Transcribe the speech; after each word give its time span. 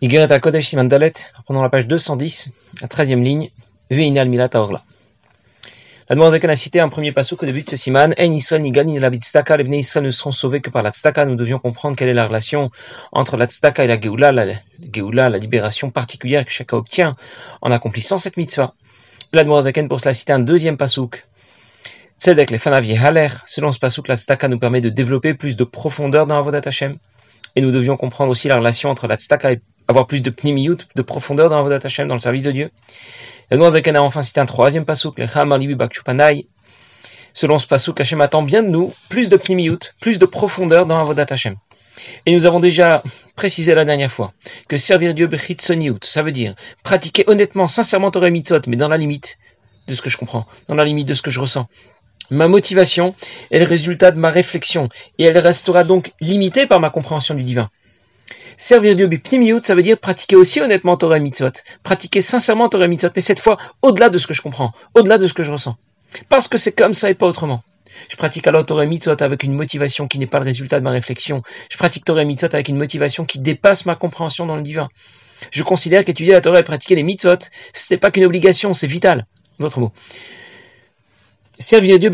Kodesh 0.00 0.74
la 0.74 1.68
page 1.68 1.88
210, 1.88 2.52
la 2.82 2.86
13e 2.86 3.20
ligne, 3.20 3.50
Veinal 3.90 4.28
Milat 4.28 4.50
Orla. 4.54 4.84
La 6.08 6.24
a 6.24 6.54
cité 6.54 6.78
un 6.78 6.88
premier 6.88 7.10
passage 7.10 7.36
au 7.42 7.44
début 7.44 7.64
de 7.64 7.70
ce 7.70 7.76
siman, 7.76 8.14
En 8.16 8.32
Israël 8.32 8.62
ni 8.62 8.98
la 9.00 9.10
tzedaka, 9.10 9.56
les 9.56 9.64
Bnei 9.64 9.80
Israël 9.80 10.06
ne 10.06 10.10
seront 10.10 10.30
sauvés 10.30 10.60
que 10.60 10.70
par 10.70 10.82
la 10.82 10.92
tzedaka. 10.92 11.24
Nous 11.24 11.34
devions 11.34 11.58
comprendre 11.58 11.96
quelle 11.96 12.08
est 12.08 12.14
la 12.14 12.28
relation 12.28 12.70
entre 13.10 13.36
la 13.36 13.46
tzedaka 13.46 13.82
et 13.82 13.86
la 13.88 14.00
geoula, 14.00 14.30
la, 14.30 14.54
geoula, 14.78 15.30
la 15.30 15.38
libération 15.38 15.90
particulière 15.90 16.46
que 16.46 16.52
chacun 16.52 16.76
obtient 16.76 17.16
en 17.60 17.72
accomplissant 17.72 18.18
cette 18.18 18.36
mitzvah. 18.36 18.74
La 19.32 19.42
Noirzakan 19.42 19.88
pour 19.88 19.98
cela 19.98 20.12
citer 20.12 20.32
un 20.32 20.38
deuxième 20.38 20.76
pasouk. 20.76 21.26
Tzedek 22.20 22.52
les 22.52 22.58
fanav 22.58 22.84
haler, 23.04 23.30
selon 23.46 23.72
ce 23.72 23.80
pasouk, 23.80 24.06
la 24.06 24.14
tzedaka 24.14 24.46
nous 24.46 24.60
permet 24.60 24.80
de 24.80 24.90
développer 24.90 25.34
plus 25.34 25.56
de 25.56 25.64
profondeur 25.64 26.28
dans 26.28 26.38
Avodat 26.38 26.62
Hashem. 26.64 26.98
Et 27.58 27.60
nous 27.60 27.72
devions 27.72 27.96
comprendre 27.96 28.30
aussi 28.30 28.46
la 28.46 28.56
relation 28.56 28.88
entre 28.88 29.08
la 29.08 29.16
tzedaka 29.16 29.50
et 29.50 29.60
avoir 29.88 30.06
plus 30.06 30.22
de 30.22 30.30
pnimiyut, 30.30 30.76
de 30.94 31.02
profondeur 31.02 31.50
dans 31.50 31.58
Avodat 31.58 31.80
Hashem, 31.82 32.06
dans 32.06 32.14
le 32.14 32.20
service 32.20 32.44
de 32.44 32.52
Dieu. 32.52 32.70
Le 33.50 33.56
Noazaken 33.56 33.96
a 33.96 34.02
enfin 34.04 34.22
cité 34.22 34.38
un 34.38 34.46
troisième 34.46 34.84
pasouk, 34.84 35.18
le 35.18 35.26
Chamalibu 35.26 35.74
Bakshupanai. 35.74 36.46
Selon 37.32 37.58
ce 37.58 37.66
pasouk, 37.66 38.00
Hashem 38.00 38.20
attend 38.20 38.42
bien 38.42 38.62
de 38.62 38.68
nous 38.68 38.94
plus 39.08 39.28
de 39.28 39.36
pnimiyut, 39.36 39.92
plus 40.00 40.20
de 40.20 40.24
profondeur 40.24 40.86
dans 40.86 41.00
Avodat 41.00 41.26
Hashem. 41.30 41.56
Et 42.26 42.32
nous 42.32 42.46
avons 42.46 42.60
déjà 42.60 43.02
précisé 43.34 43.74
la 43.74 43.84
dernière 43.84 44.12
fois 44.12 44.32
que 44.68 44.76
servir 44.76 45.12
Dieu 45.12 45.26
bechitsoniut, 45.26 45.98
ça 46.04 46.22
veut 46.22 46.30
dire 46.30 46.54
pratiquer 46.84 47.24
honnêtement, 47.26 47.66
sincèrement 47.66 48.12
Torah 48.12 48.30
mitzvot, 48.30 48.60
mais 48.68 48.76
dans 48.76 48.88
la 48.88 48.98
limite 48.98 49.36
de 49.88 49.94
ce 49.94 50.02
que 50.02 50.10
je 50.10 50.16
comprends, 50.16 50.46
dans 50.68 50.76
la 50.76 50.84
limite 50.84 51.08
de 51.08 51.14
ce 51.14 51.22
que 51.22 51.32
je 51.32 51.40
ressens. 51.40 51.66
Ma 52.30 52.46
motivation 52.48 53.14
est 53.50 53.58
le 53.58 53.64
résultat 53.64 54.10
de 54.10 54.18
ma 54.18 54.30
réflexion, 54.30 54.88
et 55.18 55.24
elle 55.24 55.38
restera 55.38 55.84
donc 55.84 56.12
limitée 56.20 56.66
par 56.66 56.78
ma 56.78 56.90
compréhension 56.90 57.34
du 57.34 57.42
divin. 57.42 57.70
Servir 58.58 58.96
Dieu 58.96 59.06
bipnimiyut, 59.06 59.60
ça 59.62 59.74
veut 59.74 59.82
dire 59.82 59.98
pratiquer 59.98 60.36
aussi 60.36 60.60
honnêtement 60.60 60.96
Torah 60.96 61.20
mitzvot, 61.20 61.52
pratiquer 61.82 62.20
sincèrement 62.20 62.68
Torah 62.68 62.88
mitzvot, 62.88 63.10
mais 63.14 63.22
cette 63.22 63.40
fois 63.40 63.56
au-delà 63.82 64.08
de 64.10 64.18
ce 64.18 64.26
que 64.26 64.34
je 64.34 64.42
comprends, 64.42 64.72
au-delà 64.94 65.16
de 65.16 65.26
ce 65.26 65.32
que 65.32 65.42
je 65.42 65.52
ressens. 65.52 65.76
Parce 66.28 66.48
que 66.48 66.58
c'est 66.58 66.72
comme 66.72 66.92
ça 66.92 67.08
et 67.08 67.14
pas 67.14 67.26
autrement. 67.26 67.62
Je 68.10 68.16
pratique 68.16 68.46
alors 68.46 68.66
Torah 68.66 68.84
mitzvot 68.84 69.22
avec 69.22 69.42
une 69.42 69.54
motivation 69.54 70.06
qui 70.08 70.18
n'est 70.18 70.26
pas 70.26 70.38
le 70.38 70.44
résultat 70.44 70.80
de 70.80 70.84
ma 70.84 70.90
réflexion. 70.90 71.42
Je 71.70 71.76
pratique 71.78 72.04
Torah 72.04 72.24
mitzvot 72.24 72.52
avec 72.52 72.68
une 72.68 72.76
motivation 72.76 73.24
qui 73.24 73.38
dépasse 73.38 73.86
ma 73.86 73.94
compréhension 73.94 74.44
dans 74.44 74.56
le 74.56 74.62
divin. 74.62 74.88
Je 75.52 75.62
considère 75.62 76.04
qu'étudier 76.04 76.32
la 76.32 76.40
Torah 76.40 76.60
et 76.60 76.64
pratiquer 76.64 76.96
les 76.96 77.04
mitzvot, 77.04 77.38
ce 77.72 77.94
n'est 77.94 77.98
pas 77.98 78.10
qu'une 78.10 78.24
obligation, 78.24 78.72
c'est 78.72 78.86
vital. 78.86 79.24
D'autres 79.60 79.80
mots. 79.80 79.92
Servir 81.60 81.98
Dieu 81.98 82.10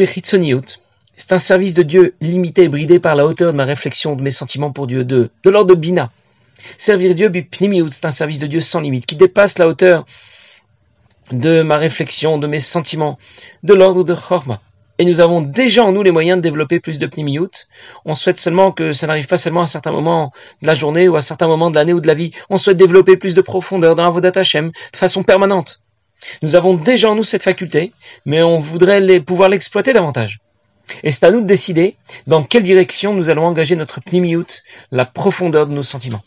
c'est 1.16 1.32
un 1.32 1.38
service 1.38 1.74
de 1.74 1.82
Dieu 1.82 2.14
limité 2.22 2.62
et 2.62 2.68
bridé 2.68 2.98
par 2.98 3.14
la 3.14 3.26
hauteur 3.26 3.52
de 3.52 3.56
ma 3.56 3.66
réflexion, 3.66 4.16
de 4.16 4.22
mes 4.22 4.30
sentiments 4.30 4.72
pour 4.72 4.86
Dieu, 4.86 5.04
de, 5.04 5.30
de 5.44 5.50
l'ordre 5.50 5.74
de 5.74 5.78
Bina. 5.78 6.10
Servir 6.78 7.14
Dieu 7.14 7.30
c'est 7.90 8.06
un 8.06 8.10
service 8.10 8.38
de 8.38 8.46
Dieu 8.46 8.60
sans 8.60 8.80
limite, 8.80 9.04
qui 9.04 9.16
dépasse 9.16 9.58
la 9.58 9.68
hauteur 9.68 10.06
de 11.30 11.60
ma 11.60 11.76
réflexion, 11.76 12.38
de 12.38 12.46
mes 12.46 12.58
sentiments, 12.58 13.18
de 13.62 13.74
l'ordre 13.74 14.02
de 14.02 14.14
Chorma. 14.14 14.62
Et 14.98 15.04
nous 15.04 15.20
avons 15.20 15.42
déjà 15.42 15.84
en 15.84 15.92
nous 15.92 16.02
les 16.02 16.10
moyens 16.10 16.38
de 16.38 16.42
développer 16.42 16.80
plus 16.80 16.98
de 16.98 17.06
pnimiyut. 17.06 17.68
On 18.06 18.14
souhaite 18.14 18.40
seulement 18.40 18.72
que 18.72 18.92
ça 18.92 19.06
n'arrive 19.06 19.26
pas 19.26 19.36
seulement 19.36 19.62
à 19.62 19.66
certains 19.66 19.92
moments 19.92 20.32
de 20.62 20.66
la 20.66 20.74
journée 20.74 21.06
ou 21.06 21.16
à 21.16 21.20
certains 21.20 21.48
moments 21.48 21.70
de 21.70 21.74
l'année 21.74 21.92
ou 21.92 22.00
de 22.00 22.06
la 22.06 22.14
vie. 22.14 22.30
On 22.48 22.56
souhaite 22.56 22.78
développer 22.78 23.18
plus 23.18 23.34
de 23.34 23.42
profondeur 23.42 23.94
dans 23.94 24.04
Avodat 24.04 24.32
Hashem 24.36 24.70
de 24.70 24.96
façon 24.96 25.22
permanente. 25.22 25.80
Nous 26.42 26.54
avons 26.54 26.74
déjà 26.74 27.10
en 27.10 27.14
nous 27.14 27.24
cette 27.24 27.42
faculté, 27.42 27.92
mais 28.26 28.42
on 28.42 28.58
voudrait 28.58 29.20
pouvoir 29.20 29.48
l'exploiter 29.48 29.92
davantage. 29.92 30.40
Et 31.02 31.10
c'est 31.10 31.24
à 31.24 31.30
nous 31.30 31.40
de 31.40 31.46
décider 31.46 31.96
dans 32.26 32.42
quelle 32.42 32.62
direction 32.62 33.14
nous 33.14 33.28
allons 33.28 33.46
engager 33.46 33.76
notre 33.76 34.00
pnimiut, 34.00 34.62
la 34.90 35.04
profondeur 35.04 35.66
de 35.66 35.72
nos 35.72 35.82
sentiments. 35.82 36.22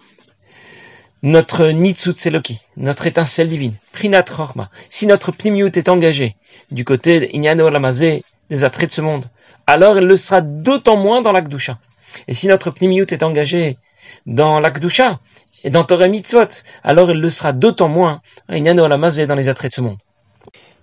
Notre 1.23 1.67
nitzutseloki, 1.67 2.61
notre 2.75 3.07
étincelle 3.07 3.49
divine, 3.49 3.73
prinat 3.91 4.25
rorma. 4.29 4.69
Si 4.89 5.07
notre 5.07 5.31
pnimiut 5.31 5.71
est 5.75 5.89
engagé 5.89 6.35
du 6.71 6.85
côté 6.85 7.35
inyano 7.35 7.69
lamazé, 7.69 8.23
des 8.49 8.63
attraits 8.63 8.89
de 8.89 8.95
ce 8.95 9.01
monde, 9.01 9.25
alors 9.65 9.97
elle 9.97 10.05
le 10.05 10.15
sera 10.15 10.41
d'autant 10.41 10.95
moins 10.95 11.21
dans 11.21 11.31
l'akdusha. 11.31 11.79
Et 12.27 12.33
si 12.33 12.47
notre 12.47 12.71
pnimiut 12.71 13.07
est 13.09 13.23
engagé 13.23 13.77
dans 14.25 14.59
l'akdusha, 14.59 15.19
et 15.63 15.69
dans 15.69 15.83
Torah 15.83 16.07
Mitzvot, 16.07 16.63
alors 16.83 17.09
elle 17.11 17.19
le 17.19 17.29
sera 17.29 17.53
d'autant 17.53 17.89
moins, 17.89 18.21
hein, 18.49 18.75
dans 18.75 19.35
les 19.35 19.49
attraits 19.49 19.71
de 19.71 19.75
ce 19.75 19.81
monde. 19.81 19.97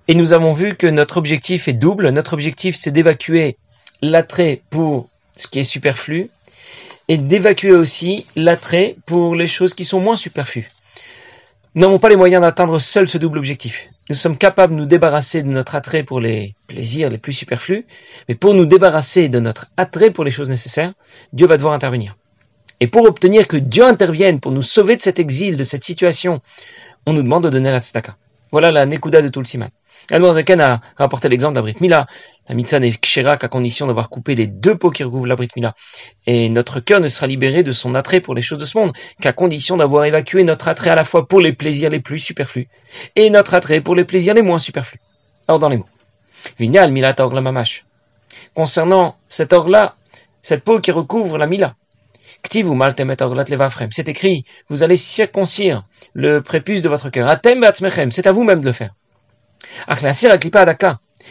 Et 0.08 0.14
nous 0.14 0.32
avons 0.32 0.52
vu 0.52 0.76
que 0.76 0.86
notre 0.86 1.16
objectif 1.16 1.68
est 1.68 1.72
double. 1.72 2.10
Notre 2.10 2.34
objectif, 2.34 2.76
c'est 2.76 2.90
d'évacuer 2.90 3.56
l'attrait 4.02 4.62
pour 4.70 5.08
ce 5.36 5.46
qui 5.46 5.60
est 5.60 5.64
superflu 5.64 6.28
et 7.08 7.16
d'évacuer 7.16 7.72
aussi 7.72 8.26
l'attrait 8.36 8.96
pour 9.06 9.34
les 9.34 9.46
choses 9.46 9.74
qui 9.74 9.84
sont 9.84 10.00
moins 10.00 10.16
superflues. 10.16 10.70
Nous 11.74 11.82
n'avons 11.82 11.98
pas 11.98 12.08
les 12.08 12.16
moyens 12.16 12.42
d'atteindre 12.42 12.78
seul 12.78 13.08
ce 13.08 13.18
double 13.18 13.38
objectif. 13.38 13.88
Nous 14.08 14.14
sommes 14.14 14.38
capables 14.38 14.74
de 14.74 14.78
nous 14.78 14.86
débarrasser 14.86 15.42
de 15.42 15.48
notre 15.48 15.74
attrait 15.74 16.02
pour 16.02 16.20
les 16.20 16.54
plaisirs 16.68 17.08
les 17.08 17.18
plus 17.18 17.32
superflus, 17.32 17.86
mais 18.28 18.34
pour 18.34 18.54
nous 18.54 18.66
débarrasser 18.66 19.28
de 19.28 19.40
notre 19.40 19.66
attrait 19.76 20.10
pour 20.10 20.24
les 20.24 20.30
choses 20.30 20.50
nécessaires, 20.50 20.92
Dieu 21.32 21.46
va 21.46 21.56
devoir 21.56 21.74
intervenir. 21.74 22.16
Et 22.84 22.86
pour 22.86 23.06
obtenir 23.06 23.48
que 23.48 23.56
Dieu 23.56 23.86
intervienne, 23.86 24.40
pour 24.40 24.52
nous 24.52 24.60
sauver 24.60 24.96
de 24.96 25.00
cet 25.00 25.18
exil, 25.18 25.56
de 25.56 25.64
cette 25.64 25.82
situation, 25.82 26.42
on 27.06 27.14
nous 27.14 27.22
demande 27.22 27.44
de 27.44 27.48
donner 27.48 27.70
la 27.70 27.80
tzedaka. 27.80 28.14
Voilà 28.52 28.70
la 28.70 28.84
nekuda 28.84 29.22
de 29.22 29.28
tout 29.28 29.40
le 29.40 29.46
siman. 29.46 29.70
A 30.12 30.80
rapporté 30.98 31.30
l'exemple 31.30 31.54
d'Abrit 31.54 31.76
Mila. 31.80 32.06
La 32.46 32.54
mitzvah 32.54 32.80
n'est 32.80 32.92
kshera 32.92 33.38
qu'à 33.38 33.48
condition 33.48 33.86
d'avoir 33.86 34.10
coupé 34.10 34.34
les 34.34 34.46
deux 34.46 34.76
peaux 34.76 34.90
qui 34.90 35.02
recouvrent 35.02 35.26
l'Abrit 35.26 35.48
Mila. 35.56 35.74
Et 36.26 36.50
notre 36.50 36.78
cœur 36.78 37.00
ne 37.00 37.08
sera 37.08 37.26
libéré 37.26 37.62
de 37.62 37.72
son 37.72 37.94
attrait 37.94 38.20
pour 38.20 38.34
les 38.34 38.42
choses 38.42 38.58
de 38.58 38.66
ce 38.66 38.76
monde 38.76 38.92
qu'à 39.18 39.32
condition 39.32 39.78
d'avoir 39.78 40.04
évacué 40.04 40.44
notre 40.44 40.68
attrait 40.68 40.90
à 40.90 40.94
la 40.94 41.04
fois 41.04 41.26
pour 41.26 41.40
les 41.40 41.54
plaisirs 41.54 41.88
les 41.88 42.00
plus 42.00 42.18
superflus 42.18 42.68
et 43.16 43.30
notre 43.30 43.54
attrait 43.54 43.80
pour 43.80 43.94
les 43.94 44.04
plaisirs 44.04 44.34
les 44.34 44.42
moins 44.42 44.58
superflus. 44.58 45.00
Or 45.48 45.58
dans 45.58 45.70
les 45.70 45.78
mots. 45.78 45.88
Vinyal 46.58 46.92
Mila. 46.92 47.16
Concernant 48.52 49.16
cet 49.26 49.54
or-là, 49.54 49.96
cette 50.42 50.62
peau 50.62 50.80
qui 50.80 50.90
recouvre 50.90 51.38
la 51.38 51.46
Mila, 51.46 51.76
c'est 53.90 54.08
écrit, 54.08 54.44
vous 54.68 54.82
allez 54.82 54.96
circoncire 54.96 55.84
le 56.12 56.42
prépuce 56.42 56.82
de 56.82 56.88
votre 56.88 57.10
cœur. 57.10 57.38
C'est 58.10 58.26
à 58.26 58.32
vous-même 58.32 58.60
de 58.60 58.66
le 58.66 58.72
faire. 58.72 58.94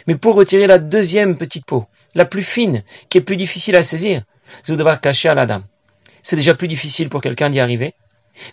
Mais 0.06 0.16
pour 0.16 0.34
retirer 0.34 0.66
la 0.66 0.78
deuxième 0.78 1.38
petite 1.38 1.66
peau, 1.66 1.86
la 2.14 2.24
plus 2.24 2.42
fine, 2.42 2.82
qui 3.08 3.18
est 3.18 3.20
plus 3.20 3.36
difficile 3.36 3.76
à 3.76 3.82
saisir, 3.82 4.22
vous 4.66 4.76
devoir 4.76 5.00
cacher 5.00 5.28
à 5.28 5.34
la 5.34 5.46
dame. 5.46 5.64
C'est 6.22 6.36
déjà 6.36 6.54
plus 6.54 6.68
difficile 6.68 7.08
pour 7.08 7.20
quelqu'un 7.20 7.50
d'y 7.50 7.60
arriver. 7.60 7.94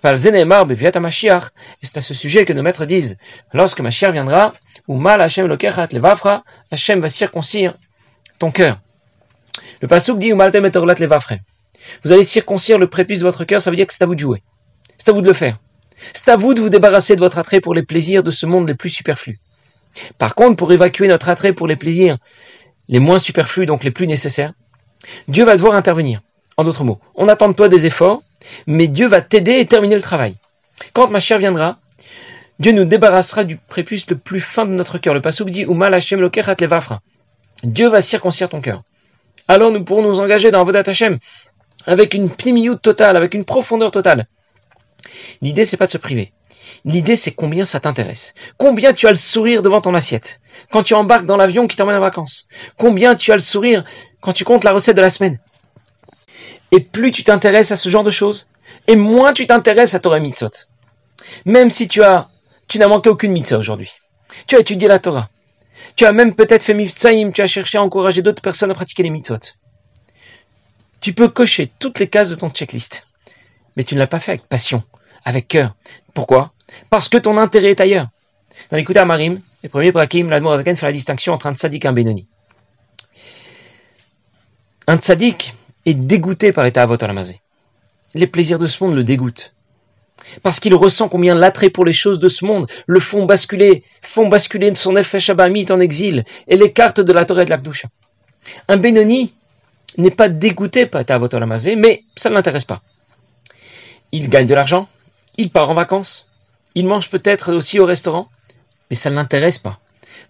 Et 0.04 0.08
c'est 0.08 1.98
à 1.98 2.02
ce 2.02 2.14
sujet 2.14 2.46
que 2.46 2.54
nos 2.54 2.62
maîtres 2.62 2.86
disent, 2.86 3.18
lorsque 3.54 3.82
Mashiach 3.82 4.12
viendra, 4.12 4.54
ou 4.88 4.98
mal 4.98 5.22
Hashem 5.22 5.58
Hashem 6.72 7.00
va 7.00 7.10
circoncire 7.10 7.74
ton 8.38 8.52
cœur. 8.52 8.80
Le 9.82 9.88
pasuk 9.88 10.20
dit, 10.20 10.32
ou 10.32 10.36
mal 10.36 10.52
levafrem. 10.52 11.40
Vous 12.04 12.12
allez 12.12 12.24
circoncire 12.24 12.78
le 12.78 12.88
prépuce 12.88 13.20
de 13.20 13.24
votre 13.24 13.44
cœur, 13.46 13.62
ça 13.62 13.70
veut 13.70 13.76
dire 13.76 13.88
que 13.88 13.94
c'est 13.94 14.04
à 14.04 14.08
vous 14.08 14.16
de 14.16 14.20
jouer. 14.20 14.44
C'est 14.98 15.10
à 15.10 15.14
vous 15.14 15.22
de 15.22 15.28
le 15.28 15.34
faire. 15.34 15.58
C'est 16.14 16.30
à 16.30 16.36
vous 16.36 16.54
de 16.54 16.62
vous 16.62 16.70
débarrasser 16.70 17.16
de 17.16 17.20
votre 17.20 17.38
attrait 17.38 17.62
pour 17.62 17.74
les 17.74 17.84
plaisirs 17.84 18.24
de 18.24 18.32
ce 18.32 18.46
monde 18.46 18.68
les 18.68 18.76
plus 18.76 18.90
superflus. 18.90 19.40
Par 20.18 20.36
contre, 20.36 20.58
pour 20.58 20.72
évacuer 20.72 21.08
notre 21.08 21.30
attrait 21.30 21.54
pour 21.54 21.68
les 21.68 21.76
plaisirs 21.76 22.18
les 22.88 23.00
moins 23.00 23.20
superflus, 23.20 23.66
donc 23.66 23.84
les 23.84 23.92
plus 23.92 24.08
nécessaires, 24.08 24.54
Dieu 25.28 25.46
va 25.46 25.56
devoir 25.56 25.76
intervenir. 25.76 26.22
En 26.58 26.64
d'autres 26.64 26.84
mots, 26.84 27.00
on 27.16 27.28
attend 27.28 27.48
de 27.48 27.54
toi 27.54 27.70
des 27.70 27.86
efforts, 27.86 28.22
mais 28.68 28.88
Dieu 28.88 29.08
va 29.08 29.22
t'aider 29.22 29.60
et 29.60 29.66
terminer 29.66 29.96
le 29.96 30.02
travail. 30.02 30.36
Quand 30.94 31.10
ma 31.10 31.20
chère 31.20 31.38
viendra, 31.38 31.80
Dieu 32.60 32.72
nous 32.74 32.86
débarrassera 32.86 33.44
du 33.44 33.58
prépuce 33.58 34.10
le 34.10 34.18
plus 34.18 34.40
fin 34.40 34.66
de 34.66 34.72
notre 34.72 34.98
cœur. 34.98 35.14
Le 35.14 35.22
pasouk 35.22 35.50
dit 35.50 35.64
Umal 35.64 35.94
Hashem 35.94 36.30
Dieu 37.64 37.90
va 37.90 38.02
circoncire 38.02 38.50
ton 38.50 38.62
cœur. 38.62 38.84
Alors 39.48 39.72
nous 39.72 39.84
pourrons 39.84 40.04
nous 40.04 40.20
engager 40.20 40.52
dans 40.52 40.64
Vodat 40.64 40.84
Hashem 40.86 41.18
avec 41.86 42.14
une 42.14 42.30
pnimiout 42.30 42.76
totale, 42.76 43.18
avec 43.18 43.34
une 43.34 43.46
profondeur 43.46 43.92
totale. 43.92 44.28
L'idée, 45.42 45.66
c'est 45.66 45.78
pas 45.78 45.88
de 45.88 45.92
se 45.92 45.98
priver. 45.98 46.32
L'idée, 46.86 47.16
c'est 47.16 47.32
combien 47.32 47.66
ça 47.66 47.80
t'intéresse. 47.80 48.34
Combien 48.58 48.94
tu 48.94 49.08
as 49.08 49.12
le 49.12 49.18
sourire 49.18 49.62
devant 49.62 49.82
ton 49.82 49.94
assiette. 49.94 50.42
Quand 50.72 50.84
tu 50.84 50.94
embarques 50.94 51.26
dans 51.26 51.38
l'avion 51.38 51.68
qui 51.68 51.76
t'emmène 51.76 51.96
en 51.96 52.02
vacances. 52.02 52.48
Combien 52.78 53.16
tu 53.16 53.32
as 53.32 53.36
le 53.36 53.42
sourire 53.42 53.84
quand 54.22 54.34
tu 54.34 54.44
comptes 54.44 54.64
la 54.64 54.72
recette 54.72 54.96
de 54.96 55.02
la 55.02 55.10
semaine. 55.10 55.40
Et 56.72 56.80
plus 56.80 57.12
tu 57.12 57.24
t'intéresses 57.24 57.72
à 57.72 57.76
ce 57.76 57.90
genre 57.90 58.04
de 58.04 58.12
choses, 58.12 58.48
et 58.88 58.96
moins 58.96 59.34
tu 59.34 59.46
t'intéresses 59.46 59.94
à 59.94 60.00
Torah 60.00 60.20
Mitzvot. 60.20 60.50
Même 61.46 61.70
si 61.70 61.88
tu 61.88 62.04
as, 62.04 62.30
tu 62.68 62.80
n'as 62.80 62.88
manqué 62.88 63.10
aucune 63.10 63.32
mitzvah 63.32 63.58
aujourd'hui. 63.58 63.92
Tu 64.48 64.56
as 64.56 64.60
étudié 64.60 64.88
la 64.88 65.00
Torah. 65.00 65.30
Tu 65.96 66.06
as 66.06 66.12
même 66.12 66.36
peut-être 66.36 66.64
fait 66.64 66.74
mitzvahim, 66.74 67.34
tu 67.34 67.42
as 67.42 67.48
cherché 67.48 67.78
à 67.78 67.84
encourager 67.84 68.22
d'autres 68.22 68.42
personnes 68.42 68.72
à 68.72 68.74
pratiquer 68.74 69.04
les 69.04 69.10
mitzvot. 69.10 69.36
Tu 71.02 71.14
peux 71.14 71.30
cocher 71.30 71.72
toutes 71.80 72.00
les 72.00 72.08
cases 72.08 72.30
de 72.30 72.36
ton 72.36 72.50
checklist. 72.50 73.08
Mais 73.76 73.84
tu 73.84 73.96
ne 73.96 74.00
l'as 74.00 74.08
pas 74.08 74.20
fait 74.20 74.32
avec 74.32 74.48
passion, 74.48 74.84
avec 75.26 75.48
cœur. 75.48 75.76
Pourquoi? 76.14 76.54
Parce 76.90 77.10
que 77.10 77.18
ton 77.18 77.38
intérêt 77.38 77.72
est 77.72 77.82
ailleurs. 77.82 78.08
Dans 78.70 78.78
l'écoute 78.78 78.98
à 78.98 79.06
Marim, 79.06 79.42
les 79.64 79.70
premiers 79.70 79.92
prakim, 79.92 80.30
l'Admorazaken 80.30 80.76
fait 80.76 80.86
la 80.86 80.92
distinction 80.92 81.34
entre 81.34 81.48
un 81.48 81.56
tzaddik 81.56 81.86
et 81.86 81.88
un 81.88 81.94
benoni. 81.94 82.28
Un 84.88 84.98
tzaddik 84.98 85.56
est 85.86 85.94
dégoûté 85.94 86.52
par 86.52 86.64
l'état 86.64 86.84
avot 86.84 87.02
alamazé. 87.02 87.42
Les 88.14 88.28
plaisirs 88.28 88.60
de 88.60 88.68
ce 88.68 88.84
monde 88.84 88.96
le 88.96 89.04
dégoûtent. 89.04 89.54
parce 90.44 90.60
qu'il 90.60 90.76
ressent 90.76 91.10
combien 91.10 91.34
l'attrait 91.34 91.72
pour 91.72 91.84
les 91.84 91.94
choses 91.94 92.20
de 92.20 92.30
ce 92.30 92.46
monde 92.46 92.70
le 92.86 93.00
font 93.00 93.26
basculer, 93.26 93.84
font 94.02 94.28
basculer 94.28 94.76
son 94.76 94.96
effet 94.96 95.20
Shabamit 95.20 95.72
en 95.72 95.80
exil 95.80 96.26
et 96.48 96.58
l'écarte 96.58 97.02
de 97.02 97.12
la 97.12 97.26
Torah 97.26 97.46
de 97.46 97.50
l'Akdusha. 97.50 97.88
Un 98.68 98.78
Benoni 98.78 99.34
n'est 99.98 100.12
pas 100.12 100.30
dégoûté 100.30 100.86
par 100.86 101.06
Tavotolamazé, 101.06 101.76
mais 101.76 102.04
ça 102.16 102.30
ne 102.30 102.36
l'intéresse 102.36 102.66
pas. 102.66 102.82
Il 104.12 104.30
gagne 104.30 104.48
de 104.48 104.54
l'argent, 104.54 104.88
il 105.38 105.50
part 105.50 105.70
en 105.70 105.74
vacances, 105.74 106.28
il 106.76 106.86
mange 106.86 107.10
peut-être 107.10 107.54
aussi 107.54 107.80
au 107.80 107.86
restaurant, 107.86 108.30
mais 108.90 108.96
ça 108.96 109.10
ne 109.10 109.16
l'intéresse 109.16 109.58
pas, 109.58 109.80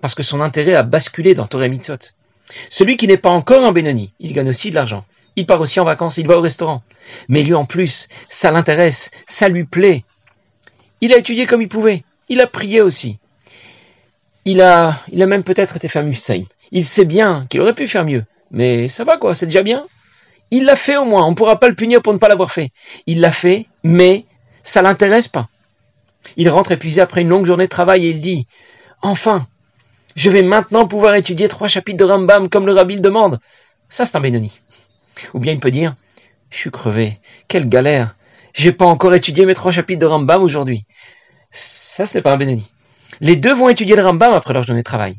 parce 0.02 0.16
que 0.16 0.24
son 0.24 0.42
intérêt 0.42 0.76
a 0.76 0.84
basculé 0.84 1.34
dans 1.34 1.48
Torah 1.48 1.68
Mitzot. 1.68 2.14
Celui 2.70 2.98
qui 2.98 3.08
n'est 3.08 3.18
pas 3.18 3.30
encore 3.30 3.66
un 3.66 3.72
Benoni, 3.72 4.14
il 4.20 4.34
gagne 4.34 4.50
aussi 4.50 4.70
de 4.70 4.76
l'argent, 4.76 5.06
il 5.36 5.46
part 5.46 5.62
aussi 5.62 5.80
en 5.80 5.86
vacances, 5.86 6.18
il 6.18 6.28
va 6.28 6.38
au 6.38 6.42
restaurant. 6.42 6.84
Mais 7.30 7.44
lui 7.44 7.54
en 7.54 7.66
plus, 7.66 8.10
ça 8.30 8.52
l'intéresse, 8.52 9.12
ça 9.26 9.48
lui 9.50 9.64
plaît. 9.64 10.04
Il 11.00 11.14
a 11.14 11.18
étudié 11.18 11.46
comme 11.46 11.62
il 11.62 11.70
pouvait, 11.70 12.04
il 12.30 12.42
a 12.42 12.48
prié 12.48 12.82
aussi. 12.82 13.18
Il 14.46 14.62
a, 14.62 15.00
il 15.12 15.22
a 15.22 15.28
même 15.28 15.44
peut-être 15.44 15.78
été 15.78 15.88
fameux 15.88 16.14
Saïm. 16.14 16.46
Il 16.72 16.86
sait 16.86 17.06
bien 17.06 17.46
qu'il 17.50 17.62
aurait 17.62 17.76
pu 17.76 17.88
faire 17.88 18.06
mieux, 18.06 18.24
mais 18.52 18.88
ça 18.88 19.04
va 19.04 19.18
quoi, 19.18 19.34
c'est 19.34 19.46
déjà 19.46 19.64
bien. 19.64 19.86
Il 20.52 20.66
l'a 20.66 20.76
fait 20.76 20.98
au 20.98 21.06
moins, 21.06 21.26
on 21.26 21.32
ne 21.32 21.36
pourra 21.36 21.60
pas 21.60 21.70
le 21.70 21.76
punir 21.76 22.02
pour 22.02 22.14
ne 22.14 22.18
pas 22.18 22.28
l'avoir 22.28 22.52
fait. 22.52 22.72
Il 23.08 23.22
l'a 23.22 23.32
fait, 23.32 23.68
mais 23.84 24.26
ça 24.64 24.82
l'intéresse 24.82 25.30
pas. 25.30 25.48
Il 26.36 26.50
rentre 26.50 26.74
épuisé 26.74 27.02
après 27.02 27.22
une 27.22 27.30
longue 27.30 27.46
journée 27.46 27.66
de 27.66 27.70
travail 27.70 28.06
et 28.06 28.10
il 28.10 28.20
dit 28.20 28.48
Enfin, 29.02 29.48
je 30.16 30.30
vais 30.30 30.44
maintenant 30.44 30.88
pouvoir 30.88 31.16
étudier 31.16 31.48
trois 31.48 31.68
chapitres 31.68 31.98
de 31.98 32.04
Rambam 32.04 32.50
comme 32.50 32.66
le 32.66 32.74
rabbi 32.74 32.96
le 32.96 33.02
demande. 33.02 33.40
Ça, 33.90 34.06
c'est 34.06 34.18
un 34.18 34.22
Benoni. 34.22 34.60
Ou 35.34 35.40
bien 35.40 35.54
il 35.54 35.60
peut 35.60 35.72
dire 35.72 35.96
Je 36.50 36.58
suis 36.58 36.72
crevé, 36.72 37.20
quelle 37.48 37.70
galère, 37.70 38.16
j'ai 38.54 38.74
pas 38.74 38.86
encore 38.86 39.14
étudié 39.14 39.46
mes 39.46 39.56
trois 39.56 39.72
chapitres 39.72 40.02
de 40.02 40.06
Rambam 40.06 40.44
aujourd'hui. 40.44 40.86
Ça, 41.52 42.06
ce 42.06 42.18
n'est 42.18 42.22
pas 42.22 42.34
un 42.34 42.38
Benoni. 42.38 42.72
Les 43.22 43.38
deux 43.38 43.54
vont 43.54 43.70
étudier 43.70 43.96
le 43.96 44.04
Rambam 44.04 44.34
après 44.34 44.54
leur 44.54 44.64
journée 44.64 44.82
de 44.82 44.86
travail, 44.86 45.18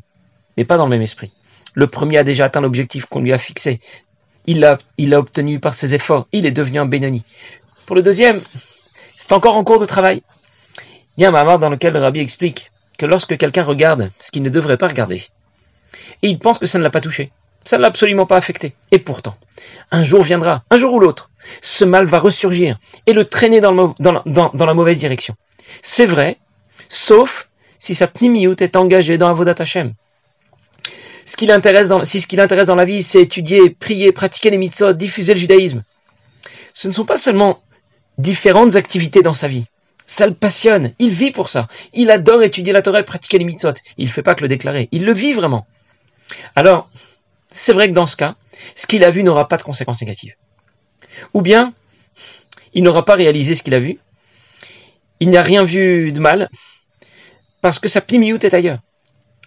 mais 0.57 0.65
pas 0.65 0.77
dans 0.77 0.85
le 0.85 0.91
même 0.91 1.01
esprit. 1.01 1.31
Le 1.73 1.87
premier 1.87 2.17
a 2.19 2.23
déjà 2.23 2.45
atteint 2.45 2.61
l'objectif 2.61 3.05
qu'on 3.05 3.21
lui 3.21 3.33
a 3.33 3.37
fixé. 3.37 3.79
Il 4.45 4.59
l'a 4.59 5.19
obtenu 5.19 5.59
par 5.59 5.73
ses 5.73 5.93
efforts. 5.93 6.27
Il 6.31 6.45
est 6.45 6.51
devenu 6.51 6.79
un 6.79 6.85
Benoni. 6.85 7.23
Pour 7.85 7.95
le 7.95 8.01
deuxième, 8.01 8.41
c'est 9.17 9.31
encore 9.31 9.57
en 9.57 9.63
cours 9.63 9.79
de 9.79 9.85
travail. 9.85 10.23
Il 11.17 11.23
y 11.23 11.25
a 11.25 11.29
un 11.29 11.31
mamar 11.31 11.59
dans 11.59 11.69
lequel 11.69 11.93
le 11.93 11.99
rabbi 11.99 12.19
explique 12.19 12.71
que 12.97 13.05
lorsque 13.05 13.37
quelqu'un 13.37 13.63
regarde 13.63 14.11
ce 14.19 14.31
qu'il 14.31 14.43
ne 14.43 14.49
devrait 14.49 14.77
pas 14.77 14.87
regarder, 14.87 15.23
et 16.21 16.29
il 16.29 16.39
pense 16.39 16.57
que 16.57 16.65
ça 16.65 16.77
ne 16.77 16.83
l'a 16.83 16.89
pas 16.89 17.01
touché, 17.01 17.31
ça 17.63 17.77
ne 17.77 17.81
l'a 17.81 17.87
absolument 17.87 18.25
pas 18.25 18.37
affecté. 18.37 18.75
Et 18.91 18.99
pourtant, 18.99 19.35
un 19.91 20.03
jour 20.03 20.23
viendra, 20.23 20.63
un 20.69 20.77
jour 20.77 20.93
ou 20.93 20.99
l'autre, 20.99 21.29
ce 21.61 21.85
mal 21.85 22.05
va 22.05 22.19
ressurgir 22.19 22.77
et 23.05 23.13
le 23.13 23.25
traîner 23.25 23.59
dans, 23.59 23.73
la 23.75 24.73
mauvaise 24.73 24.97
direction. 24.97 25.35
C'est 25.81 26.05
vrai, 26.05 26.37
sauf 26.89 27.49
si 27.79 27.95
sa 27.95 28.07
pnimiout 28.07 28.61
est 28.61 28.75
engagée 28.75 29.17
dans 29.17 29.29
Avodat 29.29 29.55
Hashem. 29.57 29.93
Ce 31.25 31.37
qui 31.37 31.45
l'intéresse 31.45 31.89
dans, 31.89 32.03
si 32.03 32.19
ce 32.19 32.27
qui 32.27 32.35
l'intéresse 32.35 32.67
dans 32.67 32.75
la 32.75 32.85
vie, 32.85 33.01
c'est 33.03 33.21
étudier, 33.21 33.69
prier, 33.69 34.11
pratiquer 34.11 34.49
les 34.49 34.57
mitzvot, 34.57 34.93
diffuser 34.93 35.33
le 35.33 35.39
judaïsme, 35.39 35.83
ce 36.73 36.87
ne 36.87 36.93
sont 36.93 37.05
pas 37.05 37.17
seulement 37.17 37.61
différentes 38.17 38.75
activités 38.75 39.21
dans 39.21 39.33
sa 39.33 39.47
vie. 39.47 39.65
Ça 40.05 40.27
le 40.27 40.33
passionne, 40.33 40.93
il 40.99 41.11
vit 41.11 41.31
pour 41.31 41.49
ça. 41.49 41.67
Il 41.93 42.11
adore 42.11 42.43
étudier 42.43 42.73
la 42.73 42.81
Torah 42.81 42.99
et 42.99 43.03
pratiquer 43.03 43.37
les 43.37 43.45
mitzvot. 43.45 43.73
Il 43.97 44.07
ne 44.07 44.11
fait 44.11 44.21
pas 44.21 44.35
que 44.35 44.41
le 44.41 44.47
déclarer, 44.47 44.89
il 44.91 45.05
le 45.05 45.13
vit 45.13 45.33
vraiment. 45.33 45.65
Alors, 46.55 46.89
c'est 47.49 47.73
vrai 47.73 47.87
que 47.87 47.93
dans 47.93 48.05
ce 48.05 48.17
cas, 48.17 48.35
ce 48.75 48.87
qu'il 48.87 49.03
a 49.03 49.11
vu 49.11 49.23
n'aura 49.23 49.47
pas 49.47 49.57
de 49.57 49.63
conséquences 49.63 50.01
négatives. 50.01 50.35
Ou 51.33 51.41
bien, 51.41 51.73
il 52.73 52.83
n'aura 52.83 53.05
pas 53.05 53.15
réalisé 53.15 53.55
ce 53.55 53.63
qu'il 53.63 53.73
a 53.75 53.79
vu, 53.79 53.99
il 55.19 55.29
n'a 55.29 55.41
rien 55.41 55.63
vu 55.63 56.11
de 56.11 56.19
mal, 56.19 56.49
parce 57.61 57.79
que 57.79 57.87
sa 57.87 58.01
plimiout 58.01 58.43
est 58.43 58.53
ailleurs. 58.53 58.79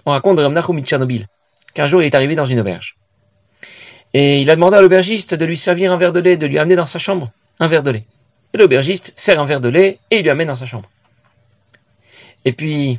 On 0.06 0.12
raconte 0.12 0.38
Ramnachum 0.38 0.82
Tchernobyl, 0.84 1.26
qu'un 1.76 1.87
jour 1.87 2.02
il 2.02 2.06
est 2.06 2.14
arrivé 2.14 2.34
dans 2.34 2.46
une 2.46 2.58
auberge. 2.58 2.96
Et 4.14 4.40
il 4.40 4.50
a 4.50 4.55
demandé 4.56 4.78
à 4.78 4.81
l'aubergiste 4.81 5.34
de 5.34 5.44
lui 5.44 5.56
servir 5.56 5.93
un 5.93 5.96
verre 5.96 6.12
de 6.12 6.20
lait, 6.20 6.37
de 6.37 6.46
lui 6.46 6.58
amener 6.58 6.75
dans 6.75 6.87
sa 6.87 6.99
chambre 6.99 7.31
un 7.61 7.69
verre 7.69 7.82
de 7.82 7.90
lait. 7.90 8.05
Et 8.55 8.58
l'aubergiste 8.58 9.12
sert 9.14 9.38
un 9.40 9.44
verre 9.44 9.61
de 9.61 9.69
lait 9.69 9.99
et 10.11 10.19
il 10.19 10.23
lui 10.23 10.31
amène 10.31 10.49
dans 10.49 10.56
sa 10.56 10.64
chambre. 10.64 10.88
Et 12.46 12.52
puis, 12.52 12.99